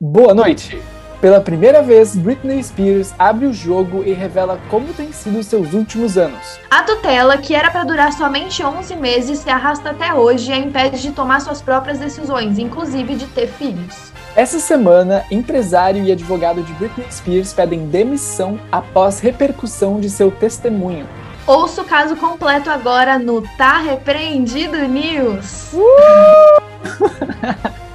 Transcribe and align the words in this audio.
Boa 0.00 0.32
noite! 0.32 0.80
Pela 1.20 1.40
primeira 1.40 1.82
vez, 1.82 2.14
Britney 2.14 2.62
Spears 2.62 3.12
abre 3.18 3.46
o 3.46 3.52
jogo 3.52 4.04
e 4.04 4.12
revela 4.12 4.56
como 4.70 4.94
tem 4.94 5.10
sido 5.10 5.42
seus 5.42 5.72
últimos 5.72 6.16
anos. 6.16 6.60
A 6.70 6.84
tutela, 6.84 7.36
que 7.36 7.52
era 7.52 7.68
para 7.68 7.82
durar 7.82 8.12
somente 8.12 8.62
11 8.62 8.94
meses, 8.94 9.40
se 9.40 9.50
arrasta 9.50 9.90
até 9.90 10.14
hoje 10.14 10.52
e 10.52 10.54
a 10.54 10.56
impede 10.56 11.02
de 11.02 11.10
tomar 11.10 11.40
suas 11.40 11.60
próprias 11.60 11.98
decisões, 11.98 12.60
inclusive 12.60 13.16
de 13.16 13.26
ter 13.26 13.48
filhos. 13.48 14.12
Essa 14.36 14.60
semana, 14.60 15.24
empresário 15.32 16.04
e 16.04 16.12
advogado 16.12 16.62
de 16.62 16.72
Britney 16.74 17.10
Spears 17.10 17.52
pedem 17.52 17.88
demissão 17.88 18.60
após 18.70 19.18
repercussão 19.18 19.98
de 19.98 20.08
seu 20.08 20.30
testemunho. 20.30 21.08
Ouça 21.44 21.82
o 21.82 21.84
caso 21.84 22.14
completo 22.14 22.70
agora 22.70 23.18
no 23.18 23.42
Tá 23.56 23.78
Repreendido 23.78 24.78
News. 24.86 25.72
Uh! 25.72 27.78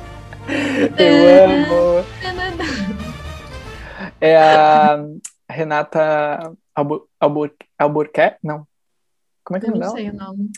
Eu 0.97 1.15
amo. 1.45 2.05
É 4.19 4.37
a 4.37 5.05
Renata 5.49 6.53
Albur 6.75 7.07
Albur 7.19 7.51
Alburquerque? 7.77 8.39
Não. 8.43 8.67
Como 9.43 9.57
é 9.57 9.59
que 9.59 9.67
é 9.67 9.69
o 9.69 9.73
Eu 9.73 9.79
nome 9.79 9.85
não 9.85 9.91
sei 9.95 10.09
o 10.09 10.13
nome. 10.13 10.49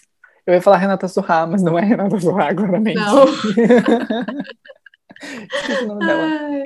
Eu 0.45 0.53
ia 0.53 0.61
falar 0.61 0.77
Renata 0.77 1.07
Sorra, 1.07 1.47
mas 1.47 1.63
não 1.63 1.77
é 1.77 1.83
Renata 1.83 2.19
Sorra, 2.19 2.53
claramente. 2.53 2.95
Não. 2.95 3.25
Esqueci 5.21 5.83
o 5.83 5.87
nome 5.87 6.05
dela. 6.05 6.65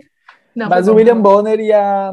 Não, 0.56 0.70
Mas 0.70 0.88
o 0.88 0.96
William. 0.96 1.22
Bonner 1.22 1.60
e 1.60 1.72
a 1.72 2.12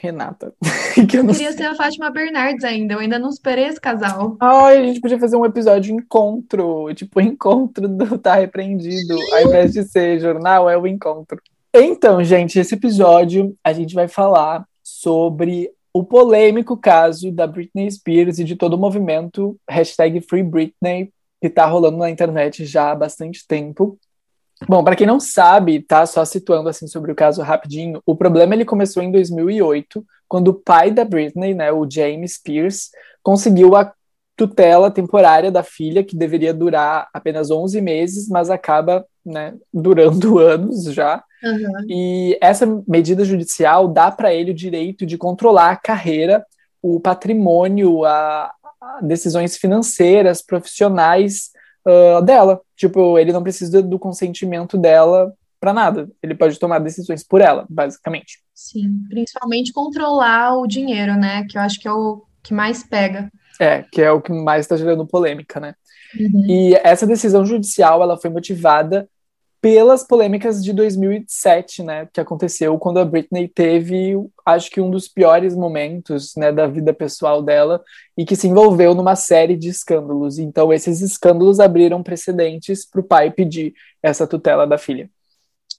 Renata. 0.00 0.54
que 1.08 1.18
eu 1.18 1.24
não 1.24 1.32
Queria 1.32 1.52
ser 1.52 1.64
a 1.64 1.74
Fátima 1.74 2.10
Bernardes 2.10 2.64
ainda, 2.64 2.94
eu 2.94 3.00
ainda 3.00 3.18
não 3.18 3.32
superei 3.32 3.66
esse 3.66 3.80
casal. 3.80 4.36
Ai, 4.40 4.78
a 4.78 4.84
gente 4.84 5.00
podia 5.00 5.18
fazer 5.18 5.36
um 5.36 5.44
episódio 5.44 5.94
encontro, 5.94 6.92
tipo, 6.94 7.20
encontro 7.20 7.88
do 7.88 8.16
Tá 8.18 8.34
Repreendido. 8.34 9.16
Ao 9.32 9.42
invés 9.42 9.72
de 9.72 9.84
ser 9.84 10.20
jornal, 10.20 10.68
é 10.70 10.78
o 10.78 10.86
encontro. 10.86 11.40
Então, 11.74 12.22
gente, 12.24 12.58
esse 12.58 12.74
episódio 12.74 13.54
a 13.62 13.72
gente 13.72 13.94
vai 13.94 14.08
falar 14.08 14.64
sobre 14.82 15.70
o 15.92 16.04
polêmico 16.04 16.76
caso 16.76 17.30
da 17.30 17.46
Britney 17.46 17.90
Spears 17.90 18.38
e 18.38 18.44
de 18.44 18.56
todo 18.56 18.74
o 18.74 18.78
movimento 18.78 19.56
hashtag 19.68 20.20
Free 20.20 20.42
Britney 20.42 21.12
que 21.40 21.48
tá 21.48 21.66
rolando 21.66 21.98
na 21.98 22.10
internet 22.10 22.64
já 22.64 22.90
há 22.90 22.94
bastante 22.94 23.46
tempo. 23.46 23.98
Bom, 24.66 24.82
para 24.82 24.96
quem 24.96 25.06
não 25.06 25.20
sabe, 25.20 25.82
tá 25.82 26.04
só 26.04 26.24
situando 26.24 26.68
assim 26.68 26.86
sobre 26.86 27.12
o 27.12 27.14
caso 27.14 27.42
rapidinho, 27.42 28.02
o 28.04 28.16
problema 28.16 28.54
ele 28.54 28.64
começou 28.64 29.02
em 29.02 29.12
2008, 29.12 30.04
quando 30.26 30.48
o 30.48 30.54
pai 30.54 30.90
da 30.90 31.04
Britney, 31.04 31.54
né, 31.54 31.70
o 31.70 31.88
James 31.88 32.34
Spears, 32.34 32.90
conseguiu 33.22 33.76
a 33.76 33.92
tutela 34.36 34.90
temporária 34.90 35.50
da 35.50 35.62
filha, 35.62 36.04
que 36.04 36.16
deveria 36.16 36.54
durar 36.54 37.08
apenas 37.12 37.50
11 37.50 37.80
meses, 37.80 38.28
mas 38.28 38.50
acaba 38.50 39.04
né, 39.24 39.54
durando 39.72 40.38
anos 40.40 40.84
já. 40.84 41.22
E 41.88 42.36
essa 42.40 42.66
medida 42.86 43.24
judicial 43.24 43.86
dá 43.86 44.10
para 44.10 44.34
ele 44.34 44.50
o 44.50 44.54
direito 44.54 45.06
de 45.06 45.16
controlar 45.16 45.70
a 45.70 45.76
carreira, 45.76 46.44
o 46.82 47.00
patrimônio, 47.00 48.04
a, 48.04 48.52
a 48.80 49.00
decisões 49.02 49.56
financeiras, 49.56 50.42
profissionais 50.42 51.50
uh, 51.88 52.22
dela. 52.22 52.60
Tipo, 52.76 53.18
ele 53.18 53.32
não 53.32 53.42
precisa 53.42 53.82
do 53.82 53.98
consentimento 53.98 54.76
dela 54.76 55.32
para 55.60 55.72
nada. 55.72 56.08
Ele 56.22 56.34
pode 56.34 56.58
tomar 56.58 56.78
decisões 56.78 57.24
por 57.24 57.40
ela, 57.40 57.66
basicamente. 57.68 58.38
Sim, 58.54 59.02
principalmente 59.08 59.72
controlar 59.72 60.56
o 60.56 60.66
dinheiro, 60.66 61.14
né? 61.14 61.44
Que 61.48 61.56
eu 61.56 61.62
acho 61.62 61.80
que 61.80 61.88
é 61.88 61.92
o 61.92 62.22
que 62.42 62.54
mais 62.54 62.82
pega. 62.82 63.30
É, 63.60 63.82
que 63.82 64.00
é 64.00 64.10
o 64.12 64.20
que 64.20 64.32
mais 64.32 64.64
está 64.64 64.76
gerando 64.76 65.06
polêmica, 65.06 65.58
né? 65.58 65.74
Uhum. 66.18 66.44
E 66.48 66.74
essa 66.82 67.06
decisão 67.06 67.44
judicial, 67.44 68.02
ela 68.02 68.16
foi 68.16 68.30
motivada 68.30 69.08
pelas 69.60 70.06
polêmicas 70.06 70.62
de 70.62 70.72
2007, 70.72 71.82
né, 71.82 72.08
que 72.12 72.20
aconteceu 72.20 72.78
quando 72.78 72.98
a 72.98 73.04
Britney 73.04 73.48
teve, 73.48 74.14
acho 74.46 74.70
que 74.70 74.80
um 74.80 74.90
dos 74.90 75.08
piores 75.08 75.54
momentos, 75.54 76.34
né, 76.36 76.52
da 76.52 76.66
vida 76.66 76.94
pessoal 76.94 77.42
dela 77.42 77.82
e 78.16 78.24
que 78.24 78.36
se 78.36 78.46
envolveu 78.46 78.94
numa 78.94 79.16
série 79.16 79.56
de 79.56 79.68
escândalos. 79.68 80.38
Então, 80.38 80.72
esses 80.72 81.00
escândalos 81.00 81.60
abriram 81.60 82.02
precedentes 82.02 82.88
para 82.88 83.00
o 83.00 83.04
pai 83.04 83.30
pedir 83.30 83.74
essa 84.02 84.26
tutela 84.26 84.66
da 84.66 84.78
filha. 84.78 85.10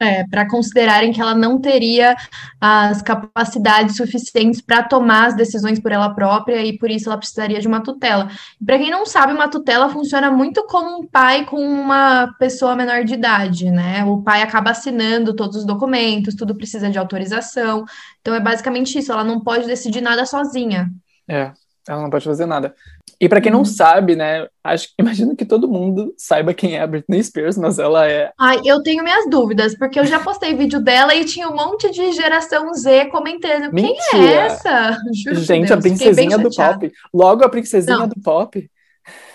É, 0.01 0.25
para 0.29 0.47
considerarem 0.47 1.11
que 1.11 1.19
ela 1.19 1.35
não 1.35 1.59
teria 1.59 2.15
as 2.61 3.01
capacidades 3.01 3.97
suficientes 3.97 4.61
para 4.61 4.81
tomar 4.81 5.27
as 5.27 5.35
decisões 5.35 5.77
por 5.77 5.91
ela 5.91 6.15
própria 6.15 6.63
e 6.63 6.77
por 6.77 6.89
isso 6.89 7.09
ela 7.09 7.17
precisaria 7.17 7.59
de 7.59 7.67
uma 7.67 7.83
tutela. 7.83 8.29
Para 8.65 8.77
quem 8.77 8.89
não 8.89 9.05
sabe, 9.05 9.33
uma 9.33 9.49
tutela 9.49 9.89
funciona 9.89 10.31
muito 10.31 10.65
como 10.67 11.01
um 11.01 11.05
pai 11.05 11.45
com 11.45 11.57
uma 11.57 12.33
pessoa 12.39 12.77
menor 12.77 13.03
de 13.03 13.13
idade, 13.13 13.69
né? 13.69 14.05
O 14.05 14.21
pai 14.21 14.41
acaba 14.41 14.71
assinando 14.71 15.35
todos 15.35 15.57
os 15.57 15.65
documentos, 15.65 16.33
tudo 16.33 16.55
precisa 16.55 16.89
de 16.89 16.97
autorização. 16.97 17.83
Então 18.21 18.33
é 18.33 18.39
basicamente 18.39 18.97
isso, 18.97 19.11
ela 19.11 19.25
não 19.25 19.41
pode 19.41 19.67
decidir 19.67 19.99
nada 19.99 20.25
sozinha. 20.25 20.89
É, 21.27 21.51
ela 21.87 22.01
não 22.01 22.09
pode 22.09 22.25
fazer 22.25 22.45
nada. 22.45 22.73
E 23.21 23.27
para 23.27 23.41
quem 23.41 23.51
não 23.51 23.59
Uhum. 23.59 23.65
sabe, 23.65 24.15
né, 24.15 24.47
acho, 24.63 24.89
imagino 24.99 25.35
que 25.35 25.45
todo 25.45 25.67
mundo 25.67 26.13
saiba 26.17 26.53
quem 26.53 26.75
é 26.77 26.81
a 26.81 26.87
Britney 26.87 27.21
Spears, 27.23 27.57
mas 27.57 27.77
ela 27.79 28.07
é 28.09 28.31
Ai, 28.39 28.59
eu 28.65 28.81
tenho 28.81 29.03
minhas 29.03 29.29
dúvidas, 29.29 29.77
porque 29.77 29.99
eu 29.99 30.05
já 30.05 30.19
postei 30.19 30.53
vídeo 30.55 30.79
dela 30.79 31.13
e 31.15 31.25
tinha 31.25 31.49
um 31.49 31.55
monte 31.55 31.89
de 31.91 32.11
geração 32.13 32.73
Z 32.73 33.05
comentando. 33.07 33.71
Quem 33.73 33.95
é 34.13 34.15
Mentira! 34.17 34.41
essa? 34.41 34.97
Juro 35.13 35.35
Gente, 35.41 35.71
a 35.73 35.75
Deus, 35.75 35.83
bem 35.83 35.97
princesinha 35.97 36.37
do 36.37 36.49
pop. 36.49 36.91
Logo 37.13 37.43
a 37.43 37.49
princesinha 37.49 37.97
Não. 37.97 38.07
do 38.07 38.15
pop. 38.21 38.69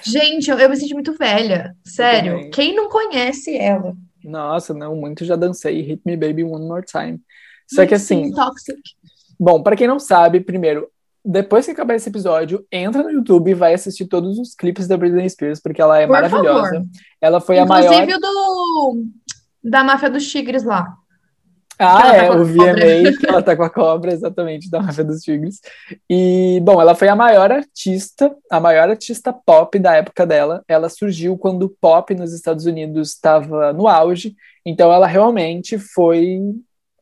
Gente, 0.03 0.51
eu, 0.51 0.59
eu 0.59 0.69
me 0.69 0.77
senti 0.77 0.95
muito 0.95 1.13
velha. 1.15 1.75
Sério. 1.85 2.51
Quem 2.51 2.75
não 2.75 2.89
conhece 2.89 3.57
ela? 3.57 3.95
Nossa, 4.23 4.73
não, 4.73 4.95
muito 4.97 5.25
já 5.25 5.37
dancei 5.37 5.83
Hit 5.83 6.01
Me 6.07 6.17
Baby 6.17 6.45
One 6.45 6.67
More 6.67 6.85
Time. 6.85 7.21
Só 7.71 7.85
que 7.87 7.95
assim, 7.95 8.31
Toxic. 8.33 8.79
bom, 9.39 9.63
para 9.63 9.77
quem 9.77 9.87
não 9.87 9.99
sabe, 9.99 10.41
primeiro, 10.41 10.89
depois 11.25 11.65
que 11.65 11.73
acabar 11.73 11.95
esse 11.95 12.09
episódio, 12.09 12.67
entra 12.71 13.03
no 13.03 13.11
YouTube 13.11 13.51
e 13.51 13.55
vai 13.55 13.73
assistir 13.73 14.07
todos 14.07 14.39
os 14.39 14.55
clipes 14.55 14.87
da 14.87 14.97
Britney 14.97 15.29
Spears, 15.31 15.61
porque 15.61 15.81
ela 15.81 15.99
é 15.99 16.07
Por 16.07 16.13
maravilhosa. 16.13 16.71
favor. 16.71 16.87
Ela 17.21 17.41
foi 17.41 17.59
a 17.59 17.63
Inclusive 17.63 17.89
maior. 17.89 18.17
o 18.17 18.21
do 18.21 19.05
da 19.63 19.83
máfia 19.83 20.11
dos 20.11 20.31
tigres 20.31 20.63
lá. 20.63 20.95
Ah, 21.79 22.03
tá 22.03 22.15
é, 22.15 22.29
a 22.29 22.33
o 22.33 22.45
VMA, 22.45 23.17
que 23.19 23.27
ela 23.27 23.43
tá 23.43 23.57
com 23.57 23.63
a 23.65 23.71
cobra, 23.71 24.13
exatamente, 24.13 24.71
da 24.71 24.81
Máfia 24.81 25.03
dos 25.03 25.23
Tigres. 25.23 25.61
E, 26.09 26.61
bom, 26.63 26.81
ela 26.81 26.95
foi 26.95 27.09
a 27.09 27.17
maior 27.17 27.51
artista, 27.51 28.33
a 28.51 28.61
maior 28.61 28.89
artista 28.89 29.33
pop 29.33 29.77
da 29.79 29.97
época 29.97 30.25
dela. 30.25 30.63
Ela 30.69 30.89
surgiu 30.89 31.37
quando 31.37 31.65
o 31.65 31.69
pop 31.69 32.15
nos 32.15 32.33
Estados 32.33 32.65
Unidos 32.67 33.11
estava 33.11 33.73
no 33.73 33.89
auge, 33.89 34.37
então 34.65 34.93
ela 34.93 35.07
realmente 35.07 35.79
foi 35.79 36.39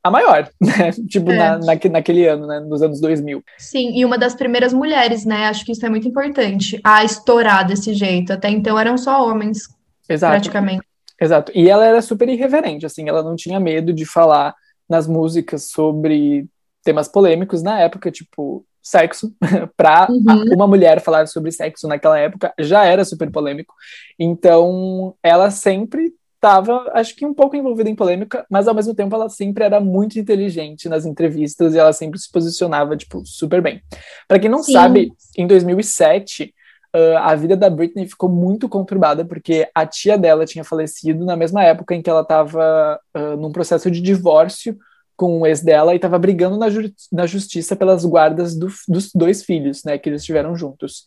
a 0.02 0.10
maior, 0.10 0.48
né? 0.60 0.90
Tipo, 1.08 1.30
É. 1.30 1.36
na, 1.36 1.58
naque- 1.58 1.88
naquele 1.88 2.26
ano, 2.26 2.46
né? 2.46 2.60
Nos 2.60 2.82
anos 2.82 3.00
2000. 3.00 3.42
Sim, 3.58 3.96
e 3.96 4.04
uma 4.04 4.18
das 4.18 4.34
primeiras 4.34 4.72
mulheres, 4.72 5.24
né? 5.24 5.46
Acho 5.46 5.64
que 5.64 5.72
isso 5.72 5.84
é 5.86 5.88
muito 5.88 6.08
importante. 6.08 6.80
A 6.82 7.04
estourar 7.04 7.66
desse 7.66 7.94
jeito. 7.94 8.32
Até 8.32 8.48
então 8.50 8.78
eram 8.78 8.96
só 8.98 9.24
homens, 9.26 9.68
Exato. 10.08 10.32
praticamente. 10.32 10.82
Exato. 11.20 11.52
E 11.54 11.68
ela 11.70 11.84
era 11.86 12.02
super 12.02 12.28
irreverente, 12.28 12.84
assim, 12.84 13.08
ela 13.08 13.22
não 13.22 13.36
tinha 13.36 13.60
medo 13.60 13.92
de 13.92 14.04
falar 14.04 14.54
nas 14.88 15.06
músicas 15.06 15.70
sobre 15.70 16.46
temas 16.84 17.06
polêmicos 17.06 17.62
na 17.62 17.78
época, 17.80 18.10
tipo 18.10 18.64
sexo, 18.82 19.32
pra 19.76 20.08
Uhum. 20.10 20.54
uma 20.54 20.66
mulher 20.66 21.00
falar 21.00 21.28
sobre 21.28 21.52
sexo 21.52 21.86
naquela 21.86 22.18
época 22.18 22.52
já 22.58 22.84
era 22.84 23.04
super 23.04 23.30
polêmico. 23.30 23.72
Então, 24.18 25.14
ela 25.22 25.50
sempre 25.52 26.12
estava, 26.42 26.90
acho 26.92 27.14
que 27.14 27.24
um 27.24 27.32
pouco 27.32 27.54
envolvida 27.54 27.88
em 27.88 27.94
polêmica, 27.94 28.44
mas 28.50 28.66
ao 28.66 28.74
mesmo 28.74 28.92
tempo 28.92 29.14
ela 29.14 29.28
sempre 29.28 29.62
era 29.64 29.78
muito 29.80 30.18
inteligente 30.18 30.88
nas 30.88 31.06
entrevistas 31.06 31.72
e 31.72 31.78
ela 31.78 31.92
sempre 31.92 32.18
se 32.18 32.28
posicionava, 32.32 32.96
tipo, 32.96 33.22
super 33.24 33.62
bem. 33.62 33.80
Para 34.26 34.40
quem 34.40 34.50
não 34.50 34.60
Sim. 34.60 34.72
sabe, 34.72 35.12
em 35.38 35.46
2007, 35.46 36.52
ah, 36.92 37.30
a 37.30 37.36
vida 37.36 37.56
da 37.56 37.70
Britney 37.70 38.08
ficou 38.08 38.28
muito 38.28 38.68
conturbada 38.68 39.24
porque 39.24 39.68
a 39.72 39.86
tia 39.86 40.18
dela 40.18 40.44
tinha 40.44 40.64
falecido 40.64 41.24
na 41.24 41.36
mesma 41.36 41.62
época 41.62 41.94
em 41.94 42.02
que 42.02 42.10
ela 42.10 42.22
estava 42.22 42.98
num 43.38 43.52
processo 43.52 43.88
de 43.88 44.00
divórcio 44.00 44.76
com 45.14 45.40
o 45.42 45.46
ex 45.46 45.62
dela 45.62 45.92
e 45.92 45.96
estava 45.96 46.18
brigando 46.18 46.56
na, 46.56 46.68
ju- 46.68 46.92
na 47.12 47.24
justiça 47.24 47.76
pelas 47.76 48.04
guardas 48.04 48.56
do- 48.58 48.66
dos 48.88 49.12
dois 49.14 49.44
filhos, 49.44 49.84
né, 49.84 49.96
que 49.96 50.08
eles 50.08 50.24
tiveram 50.24 50.56
juntos. 50.56 51.04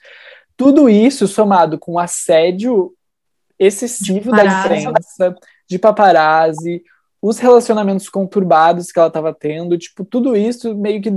Tudo 0.55 0.88
isso 0.88 1.27
somado 1.27 1.77
com 1.77 1.99
assédio 1.99 2.93
excessivo 3.59 4.31
da 4.31 4.43
imprensa, 4.45 5.35
de 5.69 5.79
paparazzi, 5.79 6.83
os 7.21 7.39
relacionamentos 7.39 8.09
conturbados 8.09 8.91
que 8.91 8.99
ela 8.99 9.07
estava 9.07 9.33
tendo, 9.33 9.77
tipo, 9.77 10.05
tudo 10.05 10.35
isso 10.35 10.75
meio 10.75 11.01
que 11.01 11.11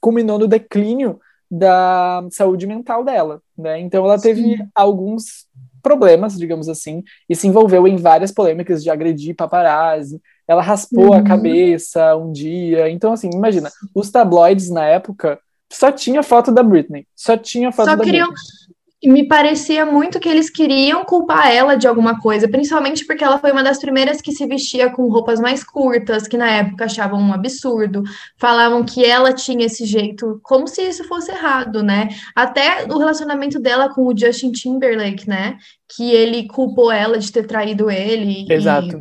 culminou 0.00 0.38
no 0.38 0.46
declínio 0.46 1.18
da 1.50 2.24
saúde 2.30 2.66
mental 2.66 3.04
dela, 3.04 3.40
né? 3.56 3.78
Então 3.80 4.04
ela 4.04 4.20
teve 4.20 4.56
Sim. 4.56 4.68
alguns 4.74 5.46
problemas, 5.82 6.36
digamos 6.36 6.68
assim, 6.68 7.02
e 7.28 7.36
se 7.36 7.46
envolveu 7.46 7.86
em 7.86 7.96
várias 7.96 8.32
polêmicas 8.32 8.82
de 8.82 8.90
agredir 8.90 9.36
paparazzi. 9.36 10.20
Ela 10.48 10.62
raspou 10.62 11.12
a 11.14 11.18
Uhum. 11.18 11.24
cabeça 11.24 12.16
um 12.16 12.32
dia. 12.32 12.90
Então, 12.90 13.12
assim, 13.12 13.30
imagina, 13.32 13.70
os 13.94 14.10
tabloides 14.10 14.70
na 14.70 14.84
época 14.84 15.38
só 15.70 15.92
tinha 15.92 16.22
foto 16.22 16.50
da 16.52 16.62
Britney. 16.62 17.06
Só 17.14 17.36
tinha 17.36 17.70
foto 17.72 17.90
Só 17.90 17.96
da 17.96 18.04
queriam, 18.04 18.28
Britney. 18.28 18.73
Me 19.04 19.26
parecia 19.26 19.84
muito 19.84 20.18
que 20.18 20.28
eles 20.28 20.48
queriam 20.48 21.04
culpar 21.04 21.52
ela 21.52 21.76
de 21.76 21.86
alguma 21.86 22.20
coisa, 22.20 22.48
principalmente 22.48 23.06
porque 23.06 23.22
ela 23.22 23.38
foi 23.38 23.52
uma 23.52 23.62
das 23.62 23.78
primeiras 23.78 24.20
que 24.20 24.32
se 24.32 24.46
vestia 24.46 24.90
com 24.90 25.08
roupas 25.08 25.38
mais 25.38 25.62
curtas, 25.62 26.26
que 26.26 26.36
na 26.36 26.50
época 26.50 26.86
achavam 26.86 27.20
um 27.20 27.32
absurdo, 27.32 28.02
falavam 28.38 28.84
que 28.84 29.04
ela 29.04 29.32
tinha 29.32 29.66
esse 29.66 29.84
jeito, 29.84 30.40
como 30.42 30.66
se 30.66 30.82
isso 30.82 31.04
fosse 31.04 31.30
errado, 31.30 31.82
né? 31.82 32.08
Até 32.34 32.84
o 32.84 32.98
relacionamento 32.98 33.60
dela 33.60 33.92
com 33.92 34.06
o 34.06 34.16
Justin 34.16 34.52
Timberlake, 34.52 35.28
né? 35.28 35.58
Que 35.88 36.10
ele 36.10 36.46
culpou 36.46 36.90
ela 36.90 37.18
de 37.18 37.30
ter 37.30 37.46
traído 37.46 37.90
ele. 37.90 38.46
Exato. 38.50 38.98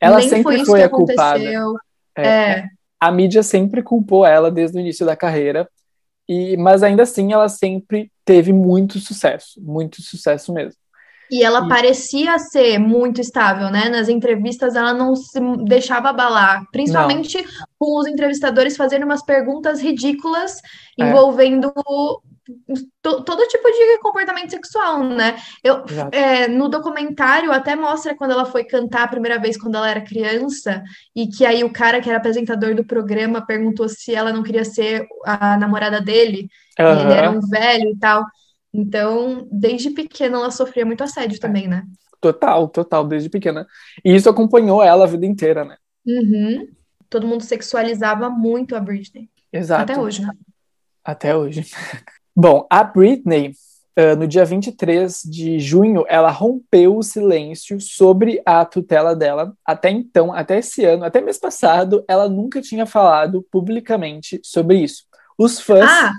Ela 0.00 0.22
sempre 0.22 0.58
foi, 0.58 0.64
foi 0.64 0.82
a 0.82 0.88
culpada. 0.88 1.44
É, 2.16 2.26
é. 2.26 2.64
A 3.00 3.12
mídia 3.12 3.42
sempre 3.42 3.82
culpou 3.82 4.24
ela 4.24 4.50
desde 4.50 4.78
o 4.78 4.80
início 4.80 5.04
da 5.04 5.14
carreira 5.14 5.68
e, 6.28 6.56
mas 6.58 6.82
ainda 6.82 7.04
assim, 7.04 7.32
ela 7.32 7.48
sempre 7.48 8.12
teve 8.28 8.52
muito 8.52 9.00
sucesso, 9.00 9.58
muito 9.58 10.02
sucesso 10.02 10.52
mesmo. 10.52 10.78
E 11.30 11.42
ela 11.42 11.64
e... 11.64 11.68
parecia 11.68 12.38
ser 12.38 12.78
muito 12.78 13.22
estável, 13.22 13.70
né? 13.70 13.88
Nas 13.88 14.06
entrevistas 14.10 14.76
ela 14.76 14.92
não 14.92 15.16
se 15.16 15.40
deixava 15.64 16.10
abalar, 16.10 16.62
principalmente 16.70 17.40
não. 17.40 17.66
com 17.78 17.98
os 17.98 18.06
entrevistadores 18.06 18.76
fazendo 18.76 19.04
umas 19.04 19.24
perguntas 19.24 19.80
ridículas 19.80 20.58
é. 21.00 21.04
Todo 23.02 23.46
tipo 23.48 23.68
de 23.70 23.98
comportamento 24.00 24.50
sexual, 24.50 25.02
né? 25.02 25.36
Eu, 25.62 25.84
é, 26.12 26.48
no 26.48 26.68
documentário 26.68 27.52
até 27.52 27.76
mostra 27.76 28.14
quando 28.14 28.32
ela 28.32 28.44
foi 28.44 28.64
cantar 28.64 29.04
a 29.04 29.08
primeira 29.08 29.38
vez 29.38 29.56
quando 29.56 29.76
ela 29.76 29.90
era 29.90 30.00
criança 30.00 30.82
e 31.14 31.26
que 31.28 31.44
aí 31.44 31.62
o 31.62 31.72
cara 31.72 32.00
que 32.00 32.08
era 32.08 32.18
apresentador 32.18 32.74
do 32.74 32.84
programa 32.84 33.44
perguntou 33.44 33.88
se 33.88 34.14
ela 34.14 34.32
não 34.32 34.42
queria 34.42 34.64
ser 34.64 35.06
a 35.24 35.56
namorada 35.56 36.00
dele, 36.00 36.48
uhum. 36.78 37.00
ele 37.00 37.12
era 37.12 37.30
um 37.30 37.40
velho 37.40 37.90
e 37.90 37.98
tal. 37.98 38.24
Então, 38.72 39.46
desde 39.50 39.90
pequena 39.90 40.38
ela 40.38 40.50
sofria 40.50 40.86
muito 40.86 41.02
assédio 41.02 41.40
também, 41.40 41.66
né? 41.66 41.84
Total, 42.20 42.68
total, 42.68 43.06
desde 43.06 43.30
pequena. 43.30 43.66
E 44.04 44.14
isso 44.14 44.28
acompanhou 44.28 44.82
ela 44.82 45.04
a 45.04 45.08
vida 45.08 45.26
inteira, 45.26 45.64
né? 45.64 45.76
Uhum. 46.06 46.68
Todo 47.08 47.26
mundo 47.26 47.42
sexualizava 47.42 48.28
muito 48.28 48.74
a 48.74 48.80
Britney. 48.80 49.28
Exato. 49.52 49.82
Até 49.92 50.00
hoje, 50.00 50.22
né? 50.22 50.32
Até 51.04 51.36
hoje. 51.36 51.64
Bom, 52.40 52.68
a 52.70 52.84
Britney, 52.84 53.52
uh, 53.98 54.16
no 54.16 54.24
dia 54.24 54.44
23 54.44 55.22
de 55.24 55.58
junho, 55.58 56.04
ela 56.06 56.30
rompeu 56.30 56.96
o 56.96 57.02
silêncio 57.02 57.80
sobre 57.80 58.40
a 58.46 58.64
tutela 58.64 59.16
dela. 59.16 59.52
Até 59.66 59.90
então, 59.90 60.32
até 60.32 60.60
esse 60.60 60.84
ano, 60.84 61.02
até 61.02 61.20
mês 61.20 61.36
passado, 61.36 62.04
ela 62.06 62.28
nunca 62.28 62.62
tinha 62.62 62.86
falado 62.86 63.44
publicamente 63.50 64.40
sobre 64.44 64.76
isso. 64.76 65.02
Os 65.36 65.58
fãs. 65.58 65.90
Ah! 65.90 66.12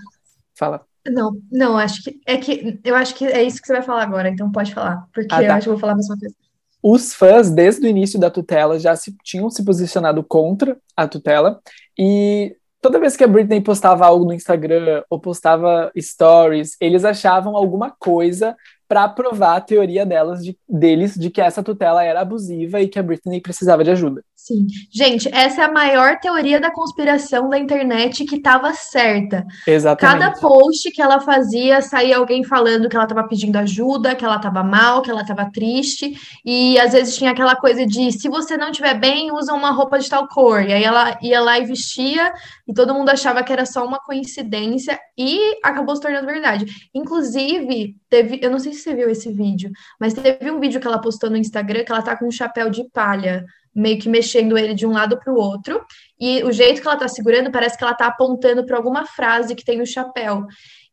Fala. 0.57 0.85
Não, 1.07 1.37
não, 1.49 1.77
acho 1.77 2.03
que 2.03 2.19
é 2.25 2.35
que 2.35 2.77
eu 2.83 2.95
acho 2.97 3.15
que 3.15 3.23
é 3.23 3.41
isso 3.41 3.61
que 3.61 3.67
você 3.67 3.73
vai 3.73 3.81
falar 3.81 4.03
agora, 4.03 4.27
então 4.27 4.51
pode 4.51 4.73
falar, 4.73 5.07
porque 5.13 5.33
ah, 5.33 5.37
tá. 5.37 5.43
eu 5.43 5.51
acho 5.53 5.63
que 5.63 5.69
eu 5.69 5.73
vou 5.73 5.79
falar 5.79 5.93
a 5.93 5.95
mesma 5.95 6.17
coisa. 6.19 6.35
Os 6.83 7.13
fãs, 7.13 7.49
desde 7.49 7.87
o 7.87 7.89
início 7.89 8.19
da 8.19 8.29
tutela, 8.29 8.77
já 8.77 8.93
se, 8.93 9.15
tinham 9.23 9.49
se 9.49 9.63
posicionado 9.63 10.21
contra 10.21 10.77
a 10.97 11.07
tutela, 11.07 11.61
e 11.97 12.57
toda 12.81 12.99
vez 12.99 13.15
que 13.15 13.23
a 13.23 13.27
Britney 13.27 13.61
postava 13.61 14.05
algo 14.05 14.25
no 14.25 14.33
Instagram 14.33 15.03
ou 15.09 15.19
postava 15.19 15.91
stories, 15.97 16.77
eles 16.79 17.05
achavam 17.05 17.55
alguma 17.55 17.91
coisa 17.91 18.55
para 18.89 19.07
provar 19.07 19.57
a 19.57 19.61
teoria 19.61 20.03
delas 20.03 20.43
de, 20.43 20.57
deles 20.67 21.13
de 21.13 21.29
que 21.29 21.39
essa 21.39 21.61
tutela 21.61 22.03
era 22.03 22.21
abusiva 22.21 22.81
e 22.81 22.87
que 22.87 22.97
a 22.97 23.03
Britney 23.03 23.39
precisava 23.39 23.83
de 23.83 23.91
ajuda. 23.91 24.23
Sim. 24.35 24.65
Gente, 24.91 25.29
essa 25.31 25.61
é 25.61 25.65
a 25.65 25.71
maior 25.71 26.17
teoria 26.19 26.59
da 26.59 26.71
conspiração 26.71 27.49
da 27.49 27.59
internet 27.59 28.25
que 28.25 28.37
estava 28.37 28.73
certa. 28.73 29.45
Exatamente. 29.67 30.19
Cada 30.19 30.39
post 30.39 30.89
que 30.89 31.01
ela 31.01 31.19
fazia, 31.19 31.83
saía 31.83 32.17
alguém 32.17 32.43
falando 32.43 32.89
que 32.89 32.95
ela 32.95 33.05
estava 33.05 33.27
pedindo 33.27 33.57
ajuda, 33.57 34.15
que 34.15 34.25
ela 34.25 34.37
estava 34.37 34.63
mal, 34.63 35.03
que 35.03 35.11
ela 35.11 35.21
estava 35.21 35.51
triste, 35.51 36.17
e 36.43 36.79
às 36.79 36.93
vezes 36.93 37.15
tinha 37.15 37.29
aquela 37.29 37.55
coisa 37.55 37.85
de 37.85 38.11
se 38.11 38.27
você 38.27 38.57
não 38.57 38.71
estiver 38.71 38.97
bem, 38.97 39.31
usa 39.31 39.53
uma 39.53 39.69
roupa 39.69 39.99
de 39.99 40.09
tal 40.09 40.27
cor. 40.27 40.63
E 40.63 40.73
aí 40.73 40.83
ela 40.83 41.19
ia 41.21 41.41
lá 41.41 41.59
e 41.59 41.65
vestia, 41.65 42.33
e 42.67 42.73
todo 42.73 42.95
mundo 42.95 43.09
achava 43.09 43.43
que 43.43 43.53
era 43.53 43.67
só 43.67 43.85
uma 43.85 43.99
coincidência, 43.99 44.99
e 45.15 45.59
acabou 45.63 45.95
se 45.95 46.01
tornando 46.01 46.25
verdade. 46.25 46.65
Inclusive, 46.95 47.95
teve, 48.09 48.39
eu 48.41 48.49
não 48.49 48.59
sei 48.59 48.73
se 48.73 48.81
você 48.81 48.95
viu 48.95 49.09
esse 49.09 49.31
vídeo, 49.31 49.71
mas 49.99 50.13
teve 50.13 50.49
um 50.49 50.59
vídeo 50.59 50.79
que 50.79 50.87
ela 50.87 50.99
postou 50.99 51.29
no 51.29 51.37
Instagram 51.37 51.83
que 51.83 51.91
ela 51.91 52.01
tá 52.01 52.17
com 52.17 52.27
um 52.27 52.31
chapéu 52.31 52.69
de 52.69 52.83
palha, 52.89 53.45
meio 53.73 53.99
que 53.99 54.09
mexendo 54.09 54.57
ele 54.57 54.73
de 54.73 54.85
um 54.85 54.91
lado 54.91 55.17
para 55.19 55.31
o 55.31 55.37
outro, 55.37 55.81
e 56.19 56.43
o 56.43 56.51
jeito 56.51 56.81
que 56.81 56.87
ela 56.87 56.97
tá 56.97 57.07
segurando 57.07 57.51
parece 57.51 57.77
que 57.77 57.83
ela 57.83 57.93
tá 57.93 58.07
apontando 58.07 58.65
para 58.65 58.75
alguma 58.77 59.05
frase 59.05 59.55
que 59.55 59.63
tem 59.63 59.77
no 59.77 59.85
chapéu. 59.85 60.45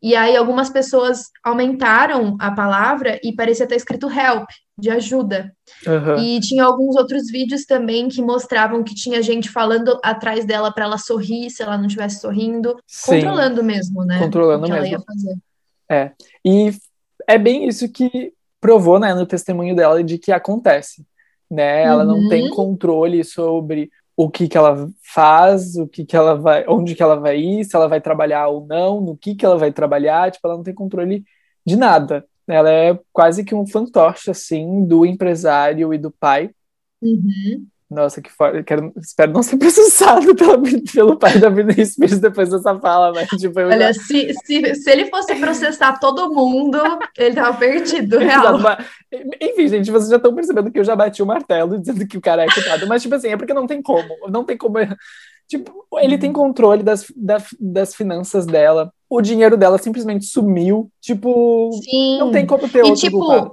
E 0.03 0.15
aí 0.15 0.37
algumas 0.37 0.69
pessoas 0.69 1.31
aumentaram 1.43 2.37
a 2.39 2.51
palavra 2.51 3.19
e 3.25 3.35
parecia 3.35 3.65
estar 3.65 3.75
escrito 3.75 4.11
help, 4.11 4.47
de 4.79 4.91
ajuda. 4.91 5.53
Uhum. 5.87 6.19
E 6.19 6.41
tinha 6.41 6.65
alguns 6.65 6.97
outros 6.97 7.31
vídeos 7.31 7.65
também 7.65 8.09
que 8.09 8.21
mostravam 8.21 8.85
que 8.85 8.95
tinha 8.95 9.23
gente 9.23 9.49
falando 9.49 9.99
atrás 10.05 10.45
dela 10.45 10.71
para 10.71 10.85
ela 10.85 10.99
sorrir, 10.99 11.51
se 11.51 11.63
ela 11.63 11.79
não 11.79 11.87
estivesse 11.87 12.21
sorrindo, 12.21 12.77
Sim. 12.87 13.13
controlando 13.13 13.65
mesmo, 13.65 14.05
né? 14.05 14.19
Controlando 14.19 14.69
mesmo. 14.69 15.03
É. 15.91 16.13
E 16.45 16.73
é 17.27 17.39
bem 17.39 17.67
isso 17.67 17.89
que 17.91 18.33
provou, 18.61 18.99
né, 18.99 19.15
no 19.15 19.27
testemunho 19.27 19.75
dela 19.77 20.03
de 20.03 20.19
que 20.19 20.33
acontece, 20.33 21.07
né? 21.51 21.83
Ela 21.83 22.05
uhum. 22.05 22.23
não 22.23 22.29
tem 22.29 22.45
uhum. 22.45 22.55
controle 22.55 23.23
sobre 23.25 23.91
o 24.17 24.31
que 24.31 24.49
que 24.49 24.57
ela 24.57 24.89
faz, 25.03 25.77
o 25.77 25.87
que 25.87 26.05
que 26.05 26.17
ela 26.17 26.35
vai, 26.35 26.65
onde 26.67 26.95
que 26.95 27.03
ela 27.03 27.17
vai 27.17 27.39
ir, 27.39 27.65
se 27.65 27.77
ela 27.77 27.87
vai 27.87 28.01
trabalhar 28.01 28.49
ou 28.49 28.67
não, 28.67 29.01
no 29.01 29.17
que 29.17 29.35
que 29.35 29.45
ela 29.45 29.59
vai 29.59 29.71
trabalhar, 29.71 30.31
tipo, 30.31 30.47
ela 30.47 30.57
não 30.57 30.65
tem 30.65 30.75
controle 30.75 31.23
de 31.65 31.77
nada. 31.77 32.27
Ela 32.49 32.71
é 32.71 32.99
quase 33.13 33.45
que 33.45 33.55
um 33.55 33.67
fantoche, 33.67 34.31
assim, 34.31 34.87
do 34.87 35.05
empresário 35.05 35.93
e 35.93 35.99
do 35.99 36.11
pai. 36.11 36.51
Uhum. 37.03 37.67
Nossa, 37.89 38.21
que 38.21 38.31
foda. 38.31 38.63
Quero, 38.65 38.93
espero 38.97 39.33
não 39.33 39.43
ser 39.43 39.57
processado 39.59 40.35
pela, 40.35 40.59
pelo 40.93 41.17
pai 41.17 41.39
da 41.39 41.49
Britney 41.49 41.87
Spears 41.87 42.19
depois 42.19 42.51
dessa 42.51 42.79
fala, 42.81 43.13
né? 43.13 43.27
Tipo, 43.39 43.61
Olha, 43.61 43.93
já... 43.93 44.01
se, 44.01 44.35
se, 44.45 44.75
se 44.75 44.91
ele 44.91 45.07
fosse 45.07 45.35
processar 45.37 45.99
todo 45.99 46.33
mundo, 46.33 46.79
ele 47.17 47.35
tava 47.37 47.57
perdido, 47.57 48.19
real. 48.19 48.59
Enfim, 49.41 49.69
gente, 49.69 49.91
vocês 49.91 50.11
já 50.11 50.17
estão 50.17 50.35
percebendo 50.35 50.71
que 50.71 50.79
eu 50.81 50.85
já 50.85 50.97
bati 50.97 51.23
o 51.23 51.27
martelo 51.27 51.79
dizendo 51.79 52.07
que 52.07 52.19
o 52.19 52.21
cara 52.21 52.45
é 52.45 52.49
culpado. 52.49 52.87
Mas, 52.89 53.03
tipo 53.03 53.15
assim, 53.15 53.29
é 53.29 53.37
porque 53.37 53.55
não 53.55 53.67
tem 53.67 53.81
como. 53.81 54.09
Não 54.29 54.45
tem 54.45 54.57
como. 54.57 54.79
Tipo, 55.47 55.87
ele 55.99 56.19
tem 56.19 56.33
controle 56.33 56.83
das, 56.83 57.07
das, 57.15 57.47
das 57.61 57.95
finanças 57.95 58.47
dela. 58.47 58.93
O 59.09 59.23
dinheiro 59.23 59.57
dela 59.57 59.79
simplesmente 59.79 60.27
sumiu. 60.27 60.91
Tipo, 61.01 61.71
Sim. 61.85 62.19
não 62.19 62.33
tem 62.33 62.45
como 62.45 62.69
ter 62.69 62.81
e, 62.81 62.83
outro 62.83 63.01
tipo, 63.01 63.19
culpado 63.21 63.53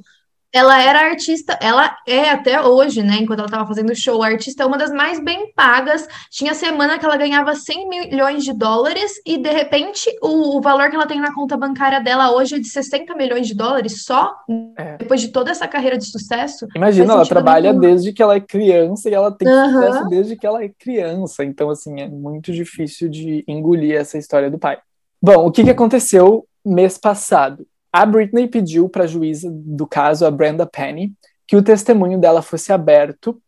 ela 0.53 0.79
era 0.79 1.09
artista, 1.09 1.57
ela 1.59 1.97
é 2.07 2.29
até 2.29 2.61
hoje, 2.61 3.01
né? 3.01 3.17
Enquanto 3.19 3.39
ela 3.39 3.47
estava 3.47 3.67
fazendo 3.67 3.95
show, 3.95 4.21
a 4.21 4.27
artista 4.27 4.61
é 4.61 4.65
uma 4.65 4.77
das 4.77 4.91
mais 4.91 5.19
bem 5.19 5.51
pagas. 5.55 6.07
Tinha 6.29 6.53
semana 6.53 6.99
que 6.99 7.05
ela 7.05 7.17
ganhava 7.17 7.55
100 7.55 7.89
milhões 7.89 8.43
de 8.43 8.53
dólares 8.53 9.13
e 9.25 9.37
de 9.39 9.49
repente 9.49 10.07
o, 10.21 10.57
o 10.57 10.61
valor 10.61 10.91
que 10.91 10.95
ela 10.95 11.07
tem 11.07 11.19
na 11.19 11.33
conta 11.33 11.57
bancária 11.57 11.99
dela 11.99 12.31
hoje 12.31 12.55
é 12.55 12.59
de 12.59 12.67
60 12.67 13.15
milhões 13.15 13.47
de 13.47 13.55
dólares 13.55 14.05
só 14.05 14.31
é. 14.77 14.97
depois 14.97 15.21
de 15.21 15.29
toda 15.29 15.49
essa 15.49 15.67
carreira 15.67 15.97
de 15.97 16.05
sucesso. 16.05 16.67
Imagina, 16.75 17.13
ela 17.13 17.25
trabalha 17.25 17.73
desde 17.73 18.13
que 18.13 18.21
ela 18.21 18.35
é 18.35 18.39
criança 18.39 19.09
e 19.09 19.13
ela 19.13 19.31
tem 19.31 19.47
uhum. 19.47 19.71
sucesso 19.71 20.09
desde 20.09 20.35
que 20.35 20.45
ela 20.45 20.63
é 20.63 20.69
criança. 20.69 21.43
Então, 21.43 21.71
assim, 21.71 21.99
é 21.99 22.07
muito 22.07 22.51
difícil 22.51 23.09
de 23.09 23.43
engolir 23.47 23.95
essa 23.95 24.19
história 24.19 24.51
do 24.51 24.59
pai. 24.59 24.77
Bom, 25.19 25.47
o 25.47 25.51
que, 25.51 25.63
que 25.63 25.71
aconteceu 25.71 26.45
mês 26.63 26.97
passado? 26.97 27.65
A 27.93 28.07
Britney 28.07 28.47
pediu 28.47 28.89
para 28.89 29.03
a 29.03 29.07
juíza 29.07 29.47
do 29.51 29.85
caso, 29.85 30.25
a 30.25 30.31
Brenda 30.31 30.65
Penny, 30.65 31.13
que 31.47 31.55
o 31.55 31.61
testemunho 31.61 32.19
dela 32.19 32.41
fosse 32.41 32.73
aberto 32.73 33.39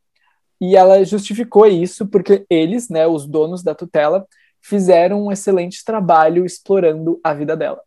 e 0.61 0.75
ela 0.75 1.03
justificou 1.03 1.65
isso 1.65 2.05
porque 2.05 2.45
eles, 2.47 2.87
né, 2.87 3.07
os 3.07 3.25
donos 3.25 3.63
da 3.63 3.73
tutela, 3.73 4.23
fizeram 4.61 5.25
um 5.25 5.31
excelente 5.31 5.83
trabalho 5.83 6.45
explorando 6.45 7.19
a 7.23 7.33
vida 7.33 7.57
dela 7.57 7.81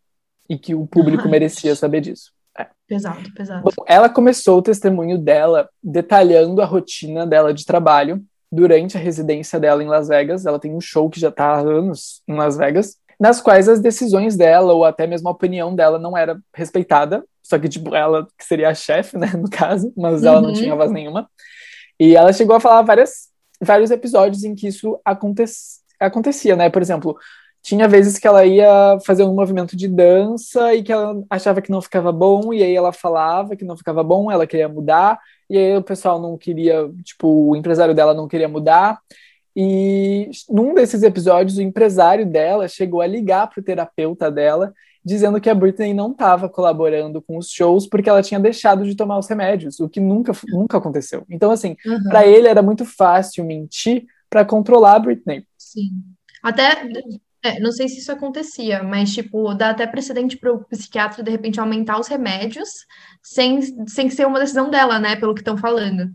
e 0.48 0.58
que 0.58 0.74
o 0.74 0.84
público 0.84 1.24
Ai, 1.24 1.30
merecia 1.30 1.76
saber 1.76 2.00
disso. 2.00 2.32
É. 2.58 2.66
Pesado, 2.88 3.32
pesado. 3.34 3.62
Bom, 3.62 3.84
ela 3.86 4.08
começou 4.08 4.58
o 4.58 4.62
testemunho 4.62 5.16
dela 5.16 5.68
detalhando 5.80 6.60
a 6.60 6.64
rotina 6.64 7.24
dela 7.24 7.54
de 7.54 7.64
trabalho 7.64 8.20
durante 8.50 8.96
a 8.96 9.00
residência 9.00 9.60
dela 9.60 9.82
em 9.82 9.88
Las 9.88 10.08
Vegas. 10.08 10.44
Ela 10.44 10.58
tem 10.58 10.74
um 10.74 10.80
show 10.80 11.08
que 11.08 11.20
já 11.20 11.28
está 11.28 11.52
há 11.52 11.60
anos 11.60 12.22
em 12.26 12.34
Las 12.34 12.56
Vegas 12.56 12.96
nas 13.18 13.40
quais 13.40 13.68
as 13.68 13.80
decisões 13.80 14.36
dela, 14.36 14.72
ou 14.72 14.84
até 14.84 15.06
mesmo 15.06 15.28
a 15.28 15.32
opinião 15.32 15.74
dela, 15.74 15.98
não 15.98 16.16
era 16.16 16.38
respeitada. 16.54 17.24
Só 17.42 17.58
que, 17.58 17.68
tipo, 17.68 17.94
ela 17.94 18.26
que 18.36 18.44
seria 18.44 18.68
a 18.68 18.74
chefe, 18.74 19.16
né, 19.16 19.32
no 19.34 19.48
caso, 19.48 19.92
mas 19.96 20.22
ela 20.22 20.40
não 20.40 20.50
uhum. 20.50 20.54
tinha 20.54 20.76
voz 20.76 20.90
nenhuma. 20.90 21.28
E 21.98 22.14
ela 22.14 22.32
chegou 22.32 22.54
a 22.54 22.60
falar 22.60 22.82
várias, 22.82 23.28
vários 23.60 23.90
episódios 23.90 24.44
em 24.44 24.54
que 24.54 24.68
isso 24.68 25.00
aconte 25.04 25.44
acontecia, 25.98 26.54
né? 26.54 26.70
Por 26.70 26.80
exemplo, 26.80 27.18
tinha 27.60 27.88
vezes 27.88 28.18
que 28.18 28.26
ela 28.26 28.46
ia 28.46 28.98
fazer 29.04 29.24
um 29.24 29.34
movimento 29.34 29.76
de 29.76 29.88
dança 29.88 30.74
e 30.74 30.82
que 30.82 30.92
ela 30.92 31.20
achava 31.28 31.60
que 31.60 31.70
não 31.70 31.82
ficava 31.82 32.12
bom, 32.12 32.52
e 32.52 32.62
aí 32.62 32.74
ela 32.74 32.92
falava 32.92 33.56
que 33.56 33.64
não 33.64 33.76
ficava 33.76 34.02
bom, 34.04 34.30
ela 34.30 34.46
queria 34.46 34.68
mudar, 34.68 35.18
e 35.50 35.58
aí 35.58 35.76
o 35.76 35.82
pessoal 35.82 36.20
não 36.20 36.38
queria, 36.38 36.88
tipo, 37.02 37.50
o 37.50 37.56
empresário 37.56 37.94
dela 37.94 38.14
não 38.14 38.28
queria 38.28 38.48
mudar. 38.48 39.00
E 39.60 40.30
num 40.48 40.72
desses 40.72 41.02
episódios, 41.02 41.58
o 41.58 41.62
empresário 41.62 42.24
dela 42.24 42.68
chegou 42.68 43.00
a 43.00 43.08
ligar 43.08 43.48
para 43.48 43.60
o 43.60 43.64
terapeuta 43.64 44.30
dela 44.30 44.72
dizendo 45.04 45.40
que 45.40 45.50
a 45.50 45.54
Britney 45.54 45.92
não 45.92 46.12
estava 46.12 46.48
colaborando 46.48 47.20
com 47.20 47.36
os 47.36 47.50
shows 47.50 47.84
porque 47.84 48.08
ela 48.08 48.22
tinha 48.22 48.38
deixado 48.38 48.84
de 48.84 48.94
tomar 48.94 49.18
os 49.18 49.26
remédios, 49.26 49.80
o 49.80 49.88
que 49.88 49.98
nunca, 49.98 50.30
nunca 50.46 50.78
aconteceu. 50.78 51.24
Então, 51.28 51.50
assim, 51.50 51.76
uhum. 51.84 52.04
para 52.04 52.24
ele 52.24 52.46
era 52.46 52.62
muito 52.62 52.84
fácil 52.84 53.44
mentir 53.44 54.06
para 54.30 54.44
controlar 54.44 54.94
a 54.94 54.98
Britney. 55.00 55.44
Sim. 55.58 55.90
Até, 56.40 56.88
é, 57.42 57.58
não 57.58 57.72
sei 57.72 57.88
se 57.88 57.98
isso 57.98 58.12
acontecia, 58.12 58.84
mas, 58.84 59.12
tipo, 59.12 59.52
dá 59.54 59.70
até 59.70 59.88
precedente 59.88 60.36
para 60.36 60.52
o 60.52 60.62
psiquiatra, 60.66 61.20
de 61.20 61.32
repente, 61.32 61.58
aumentar 61.58 61.98
os 61.98 62.06
remédios 62.06 62.68
sem, 63.20 63.60
sem 63.88 64.08
ser 64.08 64.24
uma 64.24 64.38
decisão 64.38 64.70
dela, 64.70 65.00
né, 65.00 65.16
pelo 65.16 65.34
que 65.34 65.40
estão 65.40 65.56
falando. 65.56 66.12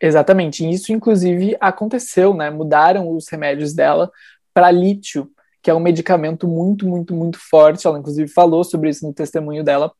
Exatamente, 0.00 0.68
isso 0.68 0.92
inclusive 0.92 1.56
aconteceu, 1.58 2.34
né? 2.34 2.50
Mudaram 2.50 3.10
os 3.10 3.28
remédios 3.28 3.72
dela 3.72 4.10
para 4.52 4.70
lítio, 4.70 5.30
que 5.62 5.70
é 5.70 5.74
um 5.74 5.80
medicamento 5.80 6.46
muito, 6.46 6.86
muito, 6.86 7.14
muito 7.14 7.38
forte. 7.38 7.86
Ela 7.86 7.98
inclusive 7.98 8.28
falou 8.28 8.62
sobre 8.62 8.90
isso 8.90 9.06
no 9.06 9.12
testemunho 9.12 9.64
dela, 9.64 9.90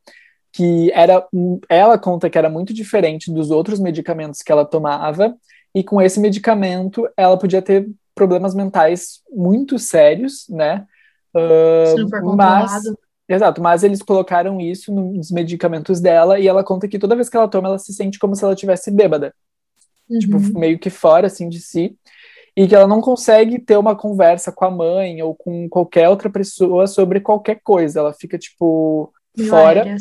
que 0.53 0.91
era 0.93 1.25
ela 1.67 1.97
conta 1.97 2.29
que 2.29 2.37
era 2.37 2.49
muito 2.49 2.73
diferente 2.73 3.31
dos 3.31 3.49
outros 3.49 3.79
medicamentos 3.79 4.41
que 4.41 4.51
ela 4.51 4.65
tomava, 4.65 5.35
e 5.73 5.83
com 5.83 5.99
esse 6.01 6.19
medicamento 6.19 7.09
ela 7.17 7.37
podia 7.37 7.61
ter 7.61 7.89
problemas 8.13 8.53
mentais 8.53 9.21
muito 9.31 9.79
sérios, 9.79 10.47
né? 10.47 10.85
Uh, 11.35 11.87
Se 11.87 12.01
não 12.03 12.09
for 12.09 12.35
mas, 12.35 12.83
exato, 13.27 13.61
mas 13.61 13.83
eles 13.83 14.01
colocaram 14.01 14.61
isso 14.61 14.93
nos 14.93 15.31
medicamentos 15.31 15.99
dela 15.99 16.39
e 16.39 16.47
ela 16.47 16.63
conta 16.63 16.87
que 16.87 16.99
toda 16.99 17.15
vez 17.15 17.29
que 17.29 17.37
ela 17.37 17.47
toma, 17.47 17.67
ela 17.67 17.79
se 17.79 17.93
sente 17.93 18.19
como 18.19 18.35
se 18.35 18.43
ela 18.43 18.55
tivesse 18.55 18.91
bêbada 18.91 19.33
uhum. 20.09 20.19
tipo, 20.19 20.59
meio 20.59 20.79
que 20.79 20.89
fora, 20.89 21.27
assim, 21.27 21.49
de 21.49 21.59
si, 21.59 21.97
e 22.55 22.67
que 22.67 22.75
ela 22.75 22.87
não 22.87 23.01
consegue 23.01 23.59
ter 23.59 23.77
uma 23.77 23.95
conversa 23.95 24.51
com 24.51 24.65
a 24.65 24.71
mãe 24.71 25.21
ou 25.21 25.35
com 25.35 25.69
qualquer 25.69 26.09
outra 26.09 26.29
pessoa 26.29 26.87
sobre 26.87 27.19
qualquer 27.19 27.59
coisa, 27.63 27.99
ela 27.99 28.13
fica, 28.13 28.37
tipo, 28.37 29.13
fora, 29.47 29.95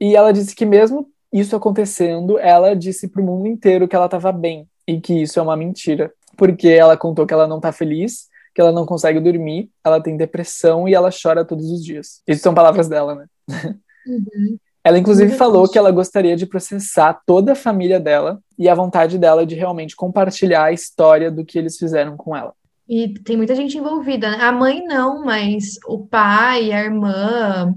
e 0.00 0.16
ela 0.16 0.32
disse 0.32 0.54
que 0.54 0.64
mesmo 0.64 1.10
isso 1.32 1.54
acontecendo, 1.54 2.38
ela 2.38 2.74
disse 2.74 3.08
pro 3.08 3.22
mundo 3.22 3.46
inteiro 3.46 3.86
que 3.86 3.94
ela 3.94 4.06
estava 4.06 4.32
bem, 4.32 4.66
e 4.86 5.00
que 5.00 5.22
isso 5.22 5.38
é 5.38 5.42
uma 5.42 5.56
mentira, 5.56 6.12
porque 6.36 6.68
ela 6.68 6.96
contou 6.96 7.26
que 7.26 7.34
ela 7.34 7.46
não 7.46 7.60
tá 7.60 7.72
feliz, 7.72 8.28
que 8.54 8.60
ela 8.60 8.72
não 8.72 8.86
consegue 8.86 9.20
dormir, 9.20 9.70
ela 9.84 10.02
tem 10.02 10.16
depressão 10.16 10.88
e 10.88 10.94
ela 10.94 11.10
chora 11.10 11.44
todos 11.44 11.70
os 11.70 11.84
dias. 11.84 12.22
Isso 12.26 12.42
são 12.42 12.54
palavras 12.54 12.88
dela, 12.88 13.14
né? 13.14 13.26
Uhum. 14.06 14.58
Ela, 14.82 14.98
inclusive, 14.98 15.34
falou 15.36 15.68
que 15.68 15.76
ela 15.76 15.90
gostaria 15.90 16.36
de 16.36 16.46
processar 16.46 17.20
toda 17.26 17.52
a 17.52 17.56
família 17.56 17.98
dela 18.00 18.40
e 18.58 18.68
a 18.68 18.74
vontade 18.74 19.18
dela 19.18 19.44
de 19.44 19.54
realmente 19.54 19.94
compartilhar 19.94 20.64
a 20.64 20.72
história 20.72 21.30
do 21.30 21.44
que 21.44 21.58
eles 21.58 21.76
fizeram 21.76 22.16
com 22.16 22.34
ela. 22.34 22.54
E 22.88 23.12
tem 23.20 23.36
muita 23.36 23.54
gente 23.54 23.76
envolvida. 23.76 24.30
Né? 24.30 24.38
A 24.40 24.50
mãe 24.50 24.82
não, 24.84 25.22
mas 25.24 25.78
o 25.86 26.06
pai, 26.06 26.72
a 26.72 26.82
irmã. 26.82 27.74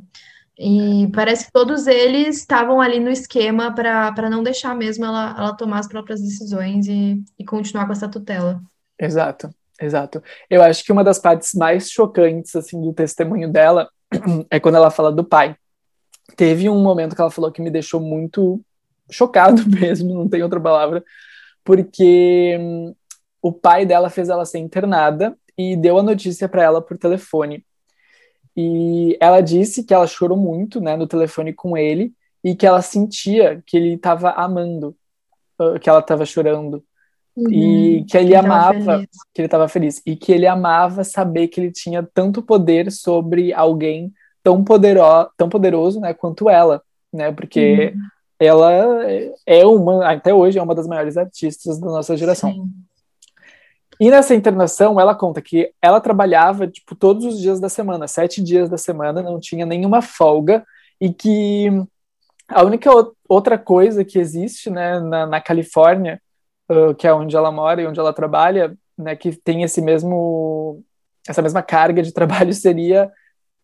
E 0.58 1.10
parece 1.14 1.46
que 1.46 1.52
todos 1.52 1.88
eles 1.88 2.38
estavam 2.38 2.80
ali 2.80 3.00
no 3.00 3.10
esquema 3.10 3.74
para 3.74 4.30
não 4.30 4.44
deixar 4.44 4.76
mesmo 4.76 5.04
ela, 5.04 5.36
ela 5.38 5.56
tomar 5.56 5.80
as 5.80 5.88
próprias 5.88 6.22
decisões 6.22 6.88
e, 6.88 7.22
e 7.38 7.44
continuar 7.44 7.88
com 7.88 7.92
essa 7.92 8.08
tutela. 8.08 8.62
Exato, 8.98 9.50
exato. 9.82 10.22
Eu 10.50 10.62
acho 10.62 10.84
que 10.86 10.92
uma 10.92 11.04
das 11.04 11.18
partes 11.18 11.54
mais 11.56 11.90
chocantes 11.90 12.56
assim 12.56 12.80
do 12.80 12.94
testemunho 12.94 13.52
dela 13.52 13.90
é 14.50 14.60
quando 14.60 14.76
ela 14.76 14.92
fala 14.92 15.12
do 15.12 15.26
pai 15.26 15.58
teve 16.36 16.70
um 16.70 16.82
momento 16.82 17.16
que 17.16 17.22
ela 17.22 17.32
falou 17.32 17.52
que 17.52 17.62
me 17.62 17.70
deixou 17.70 18.00
muito 18.00 18.62
chocado 19.10 19.64
mesmo, 19.70 20.14
não 20.14 20.30
tem 20.30 20.44
outra 20.44 20.60
palavra, 20.60 21.04
porque 21.64 22.58
hum, 22.60 22.96
o 23.42 23.52
pai 23.52 23.86
dela 23.86 24.10
fez 24.10 24.30
ela 24.30 24.46
ser 24.46 24.60
internada 24.60 25.38
e 25.58 25.76
deu 25.76 25.98
a 25.98 26.04
notícia 26.04 26.48
para 26.48 26.64
ela 26.64 26.82
por 26.82 26.98
telefone. 26.98 27.66
E 28.56 29.18
ela 29.20 29.42
disse 29.42 29.84
que 29.84 29.94
ela 29.94 30.08
chorou 30.08 30.38
muito, 30.38 30.82
né, 30.82 30.96
no 30.96 31.08
telefone 31.08 31.54
com 31.54 31.78
ele 31.78 32.14
e 32.44 32.56
que 32.56 32.66
ela 32.66 32.82
sentia 32.82 33.62
que 33.66 33.78
ele 33.78 33.94
estava 33.94 34.32
amando, 34.32 34.96
que 35.82 35.90
ela 35.90 36.00
estava 36.00 36.26
chorando. 36.26 36.84
Uhum, 37.36 37.50
e 37.50 38.06
que 38.06 38.18
ele, 38.18 38.28
que 38.28 38.34
ele 38.34 38.36
amava, 38.36 39.06
que 39.34 39.42
ele 39.42 39.48
estava 39.48 39.68
feliz, 39.70 40.02
e 40.06 40.18
que 40.18 40.34
ele 40.34 40.46
amava 40.46 41.04
saber 41.04 41.48
que 41.48 41.62
ele 41.62 41.72
tinha 41.72 42.04
tanto 42.14 42.42
poder 42.42 42.92
sobre 42.92 43.54
alguém 43.54 44.12
tão, 44.44 44.64
podero, 44.64 45.02
tão 45.38 45.50
poderoso 45.50 46.00
né, 46.00 46.14
quanto 46.14 46.50
ela, 46.50 46.82
né? 47.12 47.32
Porque 47.32 47.94
uhum. 47.94 48.02
ela 48.40 48.72
é 49.46 49.66
uma, 49.66 50.12
até 50.12 50.34
hoje, 50.34 50.60
é 50.60 50.64
uma 50.64 50.76
das 50.76 50.88
maiores 50.88 51.18
artistas 51.18 51.80
da 51.80 51.88
nossa 51.88 52.16
geração. 52.16 52.52
Sim. 52.52 52.70
E 54.00 54.10
nessa 54.10 54.34
internação, 54.34 55.00
ela 55.00 55.14
conta 55.14 55.40
que 55.44 55.72
ela 55.80 56.02
trabalhava, 56.02 56.68
tipo, 56.68 56.96
todos 56.96 57.24
os 57.24 57.40
dias 57.40 57.60
da 57.60 57.70
semana, 57.70 58.08
sete 58.08 58.42
dias 58.42 58.68
da 58.68 58.78
semana, 58.78 59.22
não 59.22 59.40
tinha 59.40 59.64
nenhuma 59.64 60.02
folga, 60.02 60.66
e 61.00 61.14
que 61.14 61.70
a 62.48 62.64
única 62.64 62.90
outra 63.30 63.60
coisa 63.60 64.04
que 64.04 64.18
existe, 64.18 64.72
né, 64.72 65.00
na, 65.00 65.28
na 65.28 65.40
Califórnia, 65.40 66.20
uh, 66.68 66.96
que 66.96 67.08
é 67.08 67.14
onde 67.14 67.36
ela 67.36 67.52
mora 67.52 67.82
e 67.82 67.86
onde 67.86 68.00
ela 68.00 68.12
trabalha, 68.12 68.76
né, 68.98 69.16
que 69.16 69.36
tem 69.36 69.62
esse 69.62 69.82
mesmo, 69.82 70.84
essa 71.28 71.44
mesma 71.44 71.62
carga 71.62 72.02
de 72.02 72.12
trabalho, 72.14 72.54
seria 72.54 73.12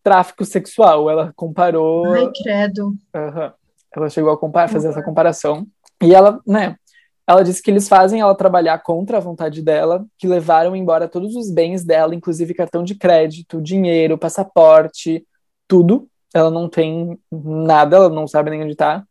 tráfico 0.08 0.44
sexual. 0.44 1.10
Ela 1.10 1.32
comparou. 1.36 2.12
Ai, 2.12 2.30
credo. 2.42 2.86
Uhum. 3.14 3.52
Ela 3.94 4.10
chegou 4.10 4.32
a 4.32 4.38
comparar, 4.38 4.68
fazer 4.68 4.88
uhum. 4.88 4.92
essa 4.92 5.02
comparação. 5.02 5.66
E 6.02 6.14
ela, 6.14 6.40
né? 6.46 6.76
Ela 7.26 7.44
disse 7.44 7.62
que 7.62 7.70
eles 7.70 7.88
fazem 7.88 8.20
ela 8.20 8.34
trabalhar 8.34 8.78
contra 8.78 9.18
a 9.18 9.20
vontade 9.20 9.60
dela, 9.60 10.06
que 10.16 10.26
levaram 10.26 10.74
embora 10.74 11.06
todos 11.06 11.36
os 11.36 11.50
bens 11.50 11.84
dela, 11.84 12.14
inclusive 12.14 12.54
cartão 12.54 12.82
de 12.82 12.94
crédito, 12.94 13.60
dinheiro, 13.60 14.16
passaporte, 14.16 15.26
tudo. 15.66 16.08
Ela 16.32 16.50
não 16.50 16.70
tem 16.70 17.18
nada, 17.30 17.96
ela 17.96 18.08
não 18.08 18.26
sabe 18.26 18.48
nem 18.48 18.62
onde 18.62 18.74
tá 18.74 19.04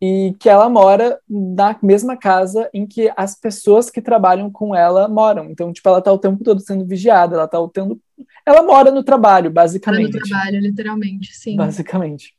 e 0.00 0.34
que 0.38 0.48
ela 0.48 0.68
mora 0.68 1.18
na 1.28 1.76
mesma 1.82 2.16
casa 2.16 2.68
em 2.72 2.86
que 2.86 3.10
as 3.16 3.38
pessoas 3.38 3.90
que 3.90 4.02
trabalham 4.02 4.50
com 4.50 4.74
ela 4.74 5.08
moram. 5.08 5.46
Então, 5.50 5.72
tipo, 5.72 5.88
ela 5.88 6.02
tá 6.02 6.12
o 6.12 6.18
tempo 6.18 6.44
todo 6.44 6.60
sendo 6.60 6.84
vigiada, 6.84 7.34
ela 7.34 7.48
tá 7.48 7.58
o 7.58 7.68
tempo... 7.68 7.98
Ela 8.44 8.62
mora 8.62 8.90
no 8.90 9.02
trabalho, 9.02 9.50
basicamente. 9.50 10.12
Mora 10.12 10.18
no 10.20 10.28
trabalho, 10.28 10.60
literalmente, 10.60 11.34
sim. 11.34 11.56
Basicamente. 11.56 12.34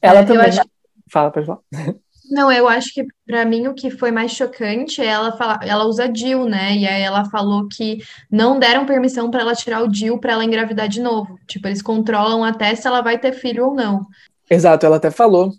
Ela 0.00 0.20
é, 0.20 0.24
também... 0.24 0.46
Acho... 0.46 0.60
Fala, 1.10 1.30
pode 1.30 1.46
falar. 1.46 1.60
Não, 2.28 2.50
eu 2.50 2.68
acho 2.68 2.92
que 2.92 3.06
para 3.24 3.44
mim 3.44 3.68
o 3.68 3.74
que 3.74 3.88
foi 3.88 4.10
mais 4.10 4.32
chocante 4.32 5.00
é 5.00 5.06
ela 5.06 5.36
falar, 5.36 5.60
ela 5.62 5.84
usa 5.84 6.08
DIL, 6.08 6.44
né? 6.44 6.76
E 6.76 6.84
aí 6.84 7.00
ela 7.00 7.24
falou 7.26 7.68
que 7.68 7.98
não 8.28 8.58
deram 8.58 8.84
permissão 8.84 9.30
para 9.30 9.42
ela 9.42 9.54
tirar 9.54 9.80
o 9.80 9.86
DIL 9.86 10.18
para 10.18 10.32
ela 10.32 10.44
engravidar 10.44 10.88
de 10.88 11.00
novo. 11.00 11.38
Tipo, 11.46 11.68
eles 11.68 11.80
controlam 11.80 12.42
até 12.42 12.74
se 12.74 12.84
ela 12.84 13.00
vai 13.00 13.16
ter 13.16 13.32
filho 13.32 13.66
ou 13.66 13.74
não. 13.74 14.04
Exato, 14.50 14.84
ela 14.84 14.96
até 14.96 15.08
falou 15.08 15.52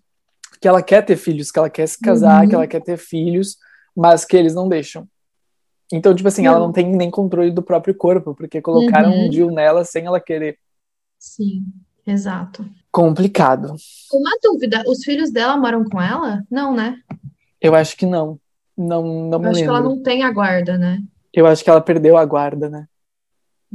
que 0.60 0.68
ela 0.68 0.82
quer 0.82 1.06
ter 1.06 1.16
filhos, 1.16 1.52
que 1.52 1.60
ela 1.60 1.70
quer 1.70 1.88
se 1.88 2.00
casar, 2.00 2.44
uhum. 2.44 2.50
que 2.50 2.56
ela 2.56 2.68
quer 2.68 2.82
ter 2.82 2.98
filhos, 2.98 3.58
mas 3.96 4.26
que 4.26 4.36
eles 4.36 4.54
não 4.54 4.68
deixam. 4.68 5.08
Então, 5.92 6.14
tipo 6.14 6.28
assim, 6.28 6.46
ela 6.46 6.60
não 6.60 6.72
tem 6.72 6.86
nem 6.86 7.10
controle 7.10 7.52
do 7.52 7.64
próprio 7.64 7.96
corpo, 7.96 8.36
porque 8.36 8.62
colocaram 8.62 9.10
uhum. 9.10 9.26
um 9.26 9.30
deal 9.30 9.52
nela 9.52 9.86
sem 9.86 10.06
ela 10.06 10.20
querer. 10.20 10.58
Sim, 11.18 11.64
exato. 12.06 12.66
Complicado. 12.92 13.76
Uma 14.12 14.32
dúvida, 14.44 14.84
os 14.88 15.04
filhos 15.04 15.32
dela 15.32 15.56
moram 15.56 15.86
com 15.86 16.02
ela? 16.02 16.44
Não, 16.52 16.76
né? 16.76 16.98
Eu 17.62 17.74
acho 17.74 17.96
que 17.96 18.06
não. 18.06 18.40
Não, 18.78 19.04
não 19.30 19.40
me 19.40 19.46
Eu 19.46 19.52
acho 19.52 19.60
lembro. 19.60 19.74
que 19.74 19.80
ela 19.80 19.82
não 19.82 20.04
tem 20.04 20.24
a 20.24 20.32
guarda, 20.32 20.78
né? 20.78 21.02
Eu 21.34 21.48
acho 21.48 21.64
que 21.64 21.70
ela 21.70 21.82
perdeu 21.82 22.18
a 22.18 22.26
guarda, 22.26 22.70
né? 22.70 22.88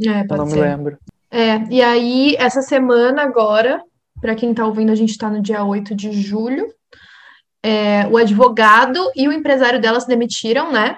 É, 0.00 0.24
pode 0.24 0.32
Eu 0.32 0.36
não 0.36 0.46
ser. 0.46 0.56
me 0.56 0.60
lembro. 0.60 0.98
É, 1.30 1.64
e 1.70 1.82
aí, 1.82 2.36
essa 2.38 2.60
semana 2.60 3.22
agora, 3.22 3.82
para 4.22 4.36
quem 4.36 4.52
está 4.52 4.64
ouvindo, 4.64 4.92
a 4.92 4.94
gente 4.94 5.10
está 5.10 5.28
no 5.28 5.42
dia 5.42 5.64
8 5.64 5.96
de 5.96 6.12
julho. 6.12 6.72
É, 7.60 8.06
o 8.06 8.16
advogado 8.16 8.98
e 9.16 9.26
o 9.26 9.32
empresário 9.32 9.80
dela 9.80 9.98
se 9.98 10.06
demitiram, 10.06 10.70
né? 10.70 10.96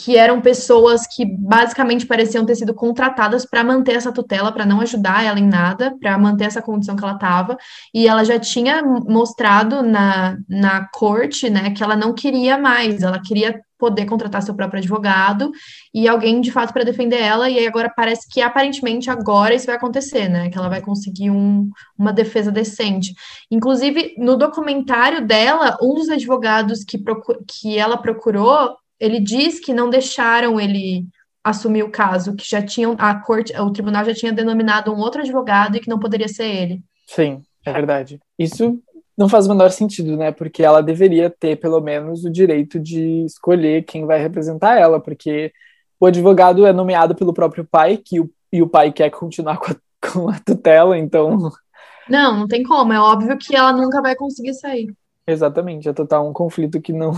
Que 0.00 0.16
eram 0.16 0.40
pessoas 0.40 1.06
que 1.06 1.26
basicamente 1.26 2.06
pareciam 2.06 2.46
ter 2.46 2.54
sido 2.54 2.72
contratadas 2.72 3.44
para 3.44 3.64
manter 3.64 3.96
essa 3.96 4.12
tutela, 4.12 4.52
para 4.52 4.64
não 4.64 4.80
ajudar 4.80 5.24
ela 5.24 5.40
em 5.40 5.46
nada, 5.46 5.96
para 6.00 6.16
manter 6.16 6.44
essa 6.44 6.62
condição 6.62 6.94
que 6.94 7.02
ela 7.02 7.14
estava. 7.14 7.58
E 7.92 8.06
ela 8.06 8.24
já 8.24 8.38
tinha 8.38 8.80
mostrado 8.82 9.82
na, 9.82 10.38
na 10.48 10.88
corte, 10.92 11.50
né, 11.50 11.70
que 11.70 11.82
ela 11.82 11.96
não 11.96 12.14
queria 12.14 12.56
mais, 12.56 13.02
ela 13.02 13.20
queria 13.20 13.60
poder 13.78 14.06
contratar 14.06 14.42
seu 14.42 14.54
próprio 14.54 14.78
advogado 14.78 15.52
e 15.94 16.08
alguém 16.08 16.40
de 16.40 16.50
fato 16.50 16.72
para 16.72 16.84
defender 16.84 17.20
ela, 17.20 17.48
e 17.48 17.58
aí 17.58 17.66
agora 17.66 17.92
parece 17.94 18.28
que 18.28 18.40
aparentemente 18.40 19.08
agora 19.08 19.54
isso 19.54 19.66
vai 19.66 19.76
acontecer, 19.76 20.28
né? 20.28 20.50
Que 20.50 20.58
ela 20.58 20.68
vai 20.68 20.82
conseguir 20.82 21.30
um, 21.30 21.70
uma 21.96 22.12
defesa 22.12 22.50
decente. 22.50 23.14
Inclusive, 23.50 24.14
no 24.18 24.36
documentário 24.36 25.24
dela, 25.24 25.78
um 25.80 25.94
dos 25.94 26.08
advogados 26.08 26.82
que, 26.84 27.00
que 27.46 27.78
ela 27.78 27.96
procurou, 27.96 28.76
ele 28.98 29.20
diz 29.20 29.60
que 29.60 29.72
não 29.72 29.90
deixaram 29.90 30.60
ele 30.60 31.06
assumir 31.42 31.82
o 31.82 31.90
caso, 31.90 32.34
que 32.34 32.48
já 32.48 32.60
tinham 32.60 32.94
a 32.98 33.14
corte, 33.14 33.58
o 33.58 33.70
tribunal 33.70 34.04
já 34.04 34.14
tinha 34.14 34.32
denominado 34.32 34.92
um 34.92 34.98
outro 34.98 35.22
advogado 35.22 35.76
e 35.76 35.80
que 35.80 35.88
não 35.88 35.98
poderia 35.98 36.28
ser 36.28 36.44
ele. 36.44 36.82
Sim, 37.06 37.42
é 37.64 37.72
verdade. 37.72 38.20
Isso 38.38 38.78
não 39.16 39.28
faz 39.28 39.46
o 39.46 39.48
menor 39.48 39.70
sentido, 39.70 40.16
né? 40.16 40.30
Porque 40.30 40.62
ela 40.62 40.82
deveria 40.82 41.30
ter, 41.30 41.56
pelo 41.56 41.80
menos, 41.80 42.24
o 42.24 42.30
direito 42.30 42.78
de 42.78 43.24
escolher 43.24 43.84
quem 43.84 44.04
vai 44.04 44.20
representar 44.20 44.78
ela, 44.78 45.00
porque 45.00 45.52
o 45.98 46.06
advogado 46.06 46.66
é 46.66 46.72
nomeado 46.72 47.14
pelo 47.14 47.32
próprio 47.32 47.64
pai, 47.64 47.96
que 47.96 48.20
o, 48.20 48.30
e 48.52 48.62
o 48.62 48.68
pai 48.68 48.92
quer 48.92 49.10
continuar 49.10 49.56
com 49.58 49.72
a, 49.72 49.76
com 50.12 50.28
a 50.28 50.38
tutela, 50.38 50.98
então 50.98 51.50
Não, 52.08 52.38
não 52.38 52.48
tem 52.48 52.62
como. 52.62 52.92
É 52.92 53.00
óbvio 53.00 53.36
que 53.36 53.54
ela 53.54 53.72
nunca 53.72 54.00
vai 54.00 54.16
conseguir 54.16 54.54
sair. 54.54 54.94
Exatamente, 55.26 55.88
é 55.88 55.92
total 55.92 56.28
um 56.28 56.32
conflito 56.32 56.80
que 56.80 56.92
não, 56.92 57.12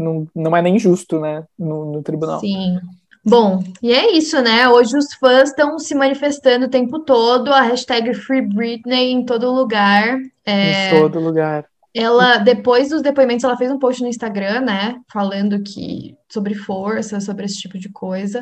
não, 0.00 0.26
não 0.34 0.56
é 0.56 0.62
nem 0.62 0.78
justo, 0.78 1.20
né, 1.20 1.44
no, 1.58 1.92
no 1.92 2.02
tribunal. 2.02 2.40
Sim. 2.40 2.78
Bom, 3.24 3.62
e 3.82 3.92
é 3.92 4.12
isso, 4.12 4.40
né? 4.40 4.68
Hoje 4.68 4.96
os 4.96 5.12
fãs 5.14 5.50
estão 5.50 5.78
se 5.78 5.94
manifestando 5.94 6.66
o 6.66 6.70
tempo 6.70 7.00
todo, 7.00 7.52
a 7.52 7.60
hashtag 7.60 8.14
Free 8.14 8.40
Britney 8.40 9.12
em 9.12 9.24
todo 9.24 9.52
lugar. 9.52 10.18
É... 10.44 10.88
Em 10.88 11.00
todo 11.00 11.20
lugar. 11.20 11.66
Ela, 11.92 12.38
depois 12.38 12.88
dos 12.88 13.02
depoimentos, 13.02 13.44
ela 13.44 13.56
fez 13.56 13.70
um 13.70 13.78
post 13.78 14.00
no 14.00 14.08
Instagram, 14.08 14.60
né? 14.60 15.00
Falando 15.12 15.62
que 15.62 16.16
sobre 16.28 16.54
força, 16.54 17.20
sobre 17.20 17.44
esse 17.44 17.58
tipo 17.58 17.78
de 17.78 17.90
coisa. 17.90 18.40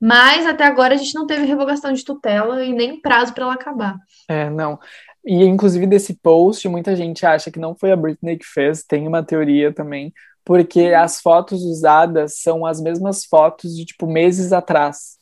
Mas 0.00 0.46
até 0.46 0.64
agora 0.64 0.94
a 0.94 0.96
gente 0.96 1.14
não 1.14 1.26
teve 1.26 1.44
revogação 1.44 1.92
de 1.92 2.04
tutela 2.04 2.64
e 2.64 2.72
nem 2.72 3.00
prazo 3.00 3.34
para 3.34 3.44
ela 3.44 3.54
acabar. 3.54 3.96
É, 4.28 4.48
não. 4.48 4.78
E 5.24 5.44
inclusive 5.44 5.86
desse 5.86 6.14
post, 6.14 6.66
muita 6.68 6.96
gente 6.96 7.26
acha 7.26 7.50
que 7.50 7.58
não 7.58 7.74
foi 7.74 7.92
a 7.92 7.96
Britney 7.96 8.38
que 8.38 8.46
fez, 8.46 8.82
tem 8.82 9.06
uma 9.06 9.22
teoria 9.22 9.72
também, 9.72 10.12
porque 10.44 10.92
as 10.96 11.20
fotos 11.20 11.62
usadas 11.62 12.40
são 12.40 12.64
as 12.66 12.80
mesmas 12.80 13.24
fotos 13.24 13.76
de 13.76 13.84
tipo 13.84 14.06
meses 14.06 14.52
atrás, 14.52 15.18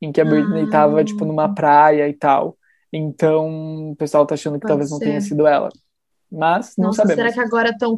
em 0.00 0.12
que 0.12 0.20
a 0.20 0.24
Britney 0.24 0.64
estava 0.64 1.00
ah. 1.00 1.04
tipo 1.04 1.24
numa 1.24 1.54
praia 1.54 2.08
e 2.08 2.14
tal. 2.14 2.56
Então, 2.92 3.90
o 3.90 3.96
pessoal 3.96 4.24
tá 4.24 4.34
achando 4.34 4.54
que 4.54 4.60
Pode 4.60 4.70
talvez 4.70 4.88
ser. 4.88 4.94
não 4.94 5.00
tenha 5.00 5.20
sido 5.20 5.46
ela. 5.46 5.68
Mas 6.30 6.74
não 6.76 6.88
Nossa, 6.88 7.02
sabemos. 7.02 7.22
será 7.22 7.32
que 7.32 7.40
agora 7.40 7.70
estão 7.70 7.96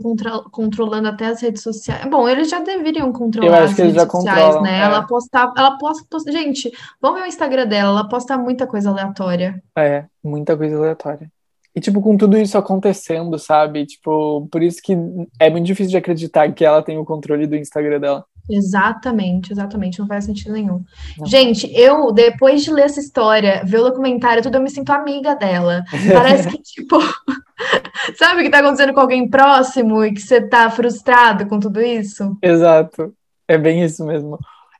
controlando 0.52 1.08
até 1.08 1.26
as 1.26 1.42
redes 1.42 1.62
sociais? 1.62 2.08
Bom, 2.08 2.28
eles 2.28 2.48
já 2.48 2.60
deveriam 2.60 3.12
controlar 3.12 3.64
as 3.64 3.72
redes 3.72 4.00
sociais, 4.00 4.62
né? 4.62 4.78
É. 4.78 4.82
Ela 4.82 5.04
postava, 5.04 5.52
ela 5.56 5.76
posta, 5.78 6.06
posta, 6.08 6.30
gente, 6.30 6.70
vamos 7.00 7.18
ver 7.18 7.26
o 7.26 7.28
Instagram 7.28 7.66
dela, 7.66 7.90
ela 7.90 8.08
posta 8.08 8.38
muita 8.38 8.68
coisa 8.68 8.90
aleatória. 8.90 9.60
É, 9.76 10.04
muita 10.22 10.56
coisa 10.56 10.76
aleatória. 10.76 11.30
E, 11.74 11.80
tipo, 11.80 12.00
com 12.00 12.16
tudo 12.16 12.36
isso 12.36 12.58
acontecendo, 12.58 13.38
sabe? 13.38 13.86
Tipo, 13.86 14.48
por 14.50 14.62
isso 14.62 14.80
que 14.82 14.96
é 15.38 15.48
muito 15.48 15.66
difícil 15.66 15.90
de 15.90 15.96
acreditar 15.96 16.52
que 16.52 16.64
ela 16.64 16.82
tem 16.82 16.98
o 16.98 17.04
controle 17.04 17.46
do 17.46 17.56
Instagram 17.56 18.00
dela. 18.00 18.24
Exatamente, 18.50 19.52
exatamente, 19.52 20.00
não 20.00 20.08
faz 20.08 20.24
sentido 20.24 20.52
nenhum. 20.52 20.82
Não. 21.16 21.26
Gente, 21.26 21.70
eu, 21.72 22.10
depois 22.10 22.64
de 22.64 22.72
ler 22.72 22.86
essa 22.86 22.98
história, 22.98 23.62
ver 23.64 23.78
o 23.78 23.84
documentário, 23.84 24.42
tudo, 24.42 24.56
eu 24.56 24.62
me 24.62 24.70
sinto 24.70 24.90
amiga 24.90 25.36
dela. 25.36 25.84
Parece 26.12 26.48
que, 26.48 26.58
tipo, 26.58 26.98
sabe 28.18 28.40
o 28.40 28.44
que 28.44 28.50
tá 28.50 28.58
acontecendo 28.58 28.92
com 28.92 29.00
alguém 29.00 29.28
próximo 29.28 30.04
e 30.04 30.12
que 30.12 30.20
você 30.20 30.40
tá 30.40 30.68
frustrado 30.68 31.46
com 31.46 31.60
tudo 31.60 31.80
isso? 31.80 32.36
Exato, 32.42 33.14
é 33.46 33.56
bem 33.56 33.84
isso 33.84 34.04
mesmo. 34.04 34.36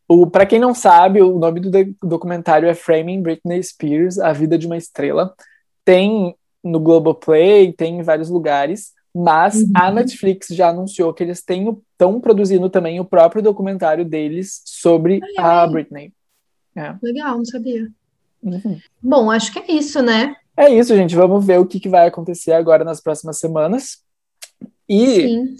O, 0.08 0.26
para 0.26 0.44
quem 0.44 0.58
não 0.58 0.74
sabe, 0.74 1.22
o 1.22 1.38
nome 1.38 1.60
do 1.60 1.70
documentário 2.02 2.68
é 2.68 2.74
Framing 2.74 3.22
Britney 3.22 3.62
Spears, 3.62 4.18
A 4.18 4.32
Vida 4.32 4.58
de 4.58 4.66
uma 4.66 4.76
Estrela. 4.76 5.32
Tem 5.84 6.34
no 6.62 6.80
Globoplay, 6.80 7.72
tem 7.72 7.98
em 7.98 8.02
vários 8.02 8.28
lugares, 8.28 8.92
mas 9.14 9.62
uhum. 9.62 9.72
a 9.74 9.90
Netflix 9.90 10.48
já 10.48 10.68
anunciou 10.68 11.12
que 11.12 11.22
eles 11.22 11.38
estão 11.38 12.20
produzindo 12.20 12.70
também 12.70 13.00
o 13.00 13.04
próprio 13.04 13.42
documentário 13.42 14.04
deles 14.04 14.62
sobre 14.64 15.20
Ai, 15.38 15.44
a 15.44 15.66
Britney. 15.66 16.12
É. 16.76 16.94
Legal, 17.02 17.36
não 17.36 17.44
sabia. 17.44 17.88
Uhum. 18.42 18.78
Bom, 19.02 19.30
acho 19.30 19.52
que 19.52 19.58
é 19.58 19.72
isso, 19.72 20.02
né? 20.02 20.36
É 20.56 20.68
isso, 20.68 20.94
gente. 20.94 21.14
Vamos 21.14 21.44
ver 21.44 21.58
o 21.58 21.66
que, 21.66 21.80
que 21.80 21.88
vai 21.88 22.06
acontecer 22.06 22.52
agora 22.52 22.84
nas 22.84 23.00
próximas 23.00 23.38
semanas. 23.38 23.98
E, 24.88 25.06
Sim. 25.06 25.56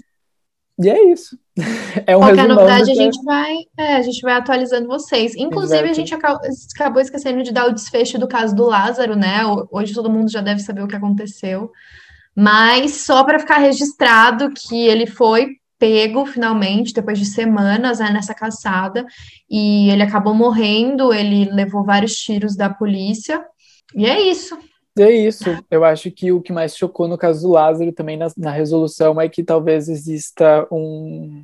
E 0.79 0.89
é 0.89 1.11
isso. 1.11 1.37
É 2.07 2.15
um 2.15 2.21
Qualquer 2.21 2.47
novidade 2.47 2.89
a 2.89 2.95
gente 2.95 3.21
vai, 3.23 3.57
é, 3.77 3.95
a 3.95 4.01
gente 4.01 4.21
vai 4.21 4.33
atualizando 4.33 4.87
vocês. 4.87 5.35
Inclusive, 5.35 5.89
Exato. 5.89 5.91
a 5.91 5.93
gente 5.93 6.15
acabou 6.75 7.01
esquecendo 7.01 7.43
de 7.43 7.51
dar 7.51 7.67
o 7.67 7.73
desfecho 7.73 8.17
do 8.17 8.27
caso 8.27 8.55
do 8.55 8.65
Lázaro, 8.65 9.15
né? 9.15 9.41
Hoje 9.69 9.93
todo 9.93 10.09
mundo 10.09 10.31
já 10.31 10.39
deve 10.39 10.61
saber 10.61 10.81
o 10.81 10.87
que 10.87 10.95
aconteceu. 10.95 11.69
Mas 12.35 13.01
só 13.01 13.23
para 13.23 13.39
ficar 13.39 13.57
registrado 13.57 14.51
que 14.51 14.87
ele 14.87 15.05
foi 15.05 15.57
pego 15.77 16.25
finalmente, 16.25 16.93
depois 16.93 17.17
de 17.17 17.25
semanas 17.25 17.99
né, 17.99 18.11
nessa 18.11 18.35
caçada, 18.35 19.05
e 19.49 19.89
ele 19.89 20.03
acabou 20.03 20.33
morrendo, 20.33 21.11
ele 21.11 21.45
levou 21.51 21.83
vários 21.83 22.15
tiros 22.15 22.55
da 22.55 22.69
polícia, 22.69 23.43
e 23.95 24.05
é 24.05 24.21
isso. 24.21 24.55
É 24.97 25.09
isso. 25.09 25.45
Eu 25.69 25.85
acho 25.85 26.11
que 26.11 26.31
o 26.31 26.41
que 26.41 26.51
mais 26.51 26.75
chocou 26.75 27.07
no 27.07 27.17
caso 27.17 27.47
do 27.47 27.53
Lázaro 27.53 27.91
também 27.93 28.17
na, 28.17 28.27
na 28.37 28.51
resolução 28.51 29.19
é 29.21 29.29
que 29.29 29.43
talvez 29.43 29.87
exista 29.87 30.67
um, 30.71 31.43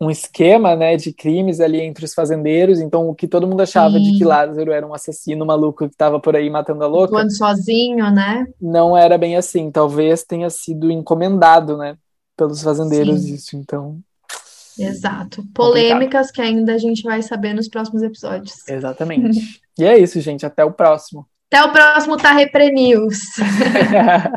um 0.00 0.10
esquema 0.10 0.74
né, 0.74 0.96
de 0.96 1.12
crimes 1.12 1.60
ali 1.60 1.80
entre 1.80 2.04
os 2.04 2.14
fazendeiros. 2.14 2.80
Então, 2.80 3.08
o 3.08 3.14
que 3.14 3.28
todo 3.28 3.46
mundo 3.46 3.60
achava 3.60 3.98
Sim. 3.98 4.02
de 4.02 4.18
que 4.18 4.24
Lázaro 4.24 4.72
era 4.72 4.86
um 4.86 4.94
assassino 4.94 5.46
maluco 5.46 5.86
que 5.86 5.94
estava 5.94 6.18
por 6.18 6.34
aí 6.34 6.50
matando 6.50 6.82
a 6.82 6.88
louca. 6.88 7.14
Atuando 7.14 7.32
sozinho, 7.32 8.10
né? 8.10 8.46
Não 8.60 8.96
era 8.96 9.16
bem 9.16 9.36
assim. 9.36 9.70
Talvez 9.70 10.24
tenha 10.24 10.50
sido 10.50 10.90
encomendado, 10.90 11.76
né, 11.76 11.96
pelos 12.36 12.62
fazendeiros 12.62 13.20
Sim. 13.20 13.34
isso. 13.34 13.56
Então. 13.56 14.00
Exato. 14.78 15.44
Polêmicas 15.54 16.28
complicado. 16.28 16.32
que 16.32 16.40
ainda 16.40 16.74
a 16.74 16.78
gente 16.78 17.02
vai 17.02 17.22
saber 17.22 17.52
nos 17.52 17.68
próximos 17.68 18.02
episódios. 18.02 18.66
Exatamente. 18.66 19.60
e 19.78 19.84
é 19.84 19.98
isso, 19.98 20.20
gente. 20.20 20.46
Até 20.46 20.64
o 20.64 20.72
próximo. 20.72 21.26
Até 21.52 21.64
o 21.64 21.72
próximo 21.72 22.16
Tá 22.16 22.30
Repre 22.30 22.70
News. 22.70 23.18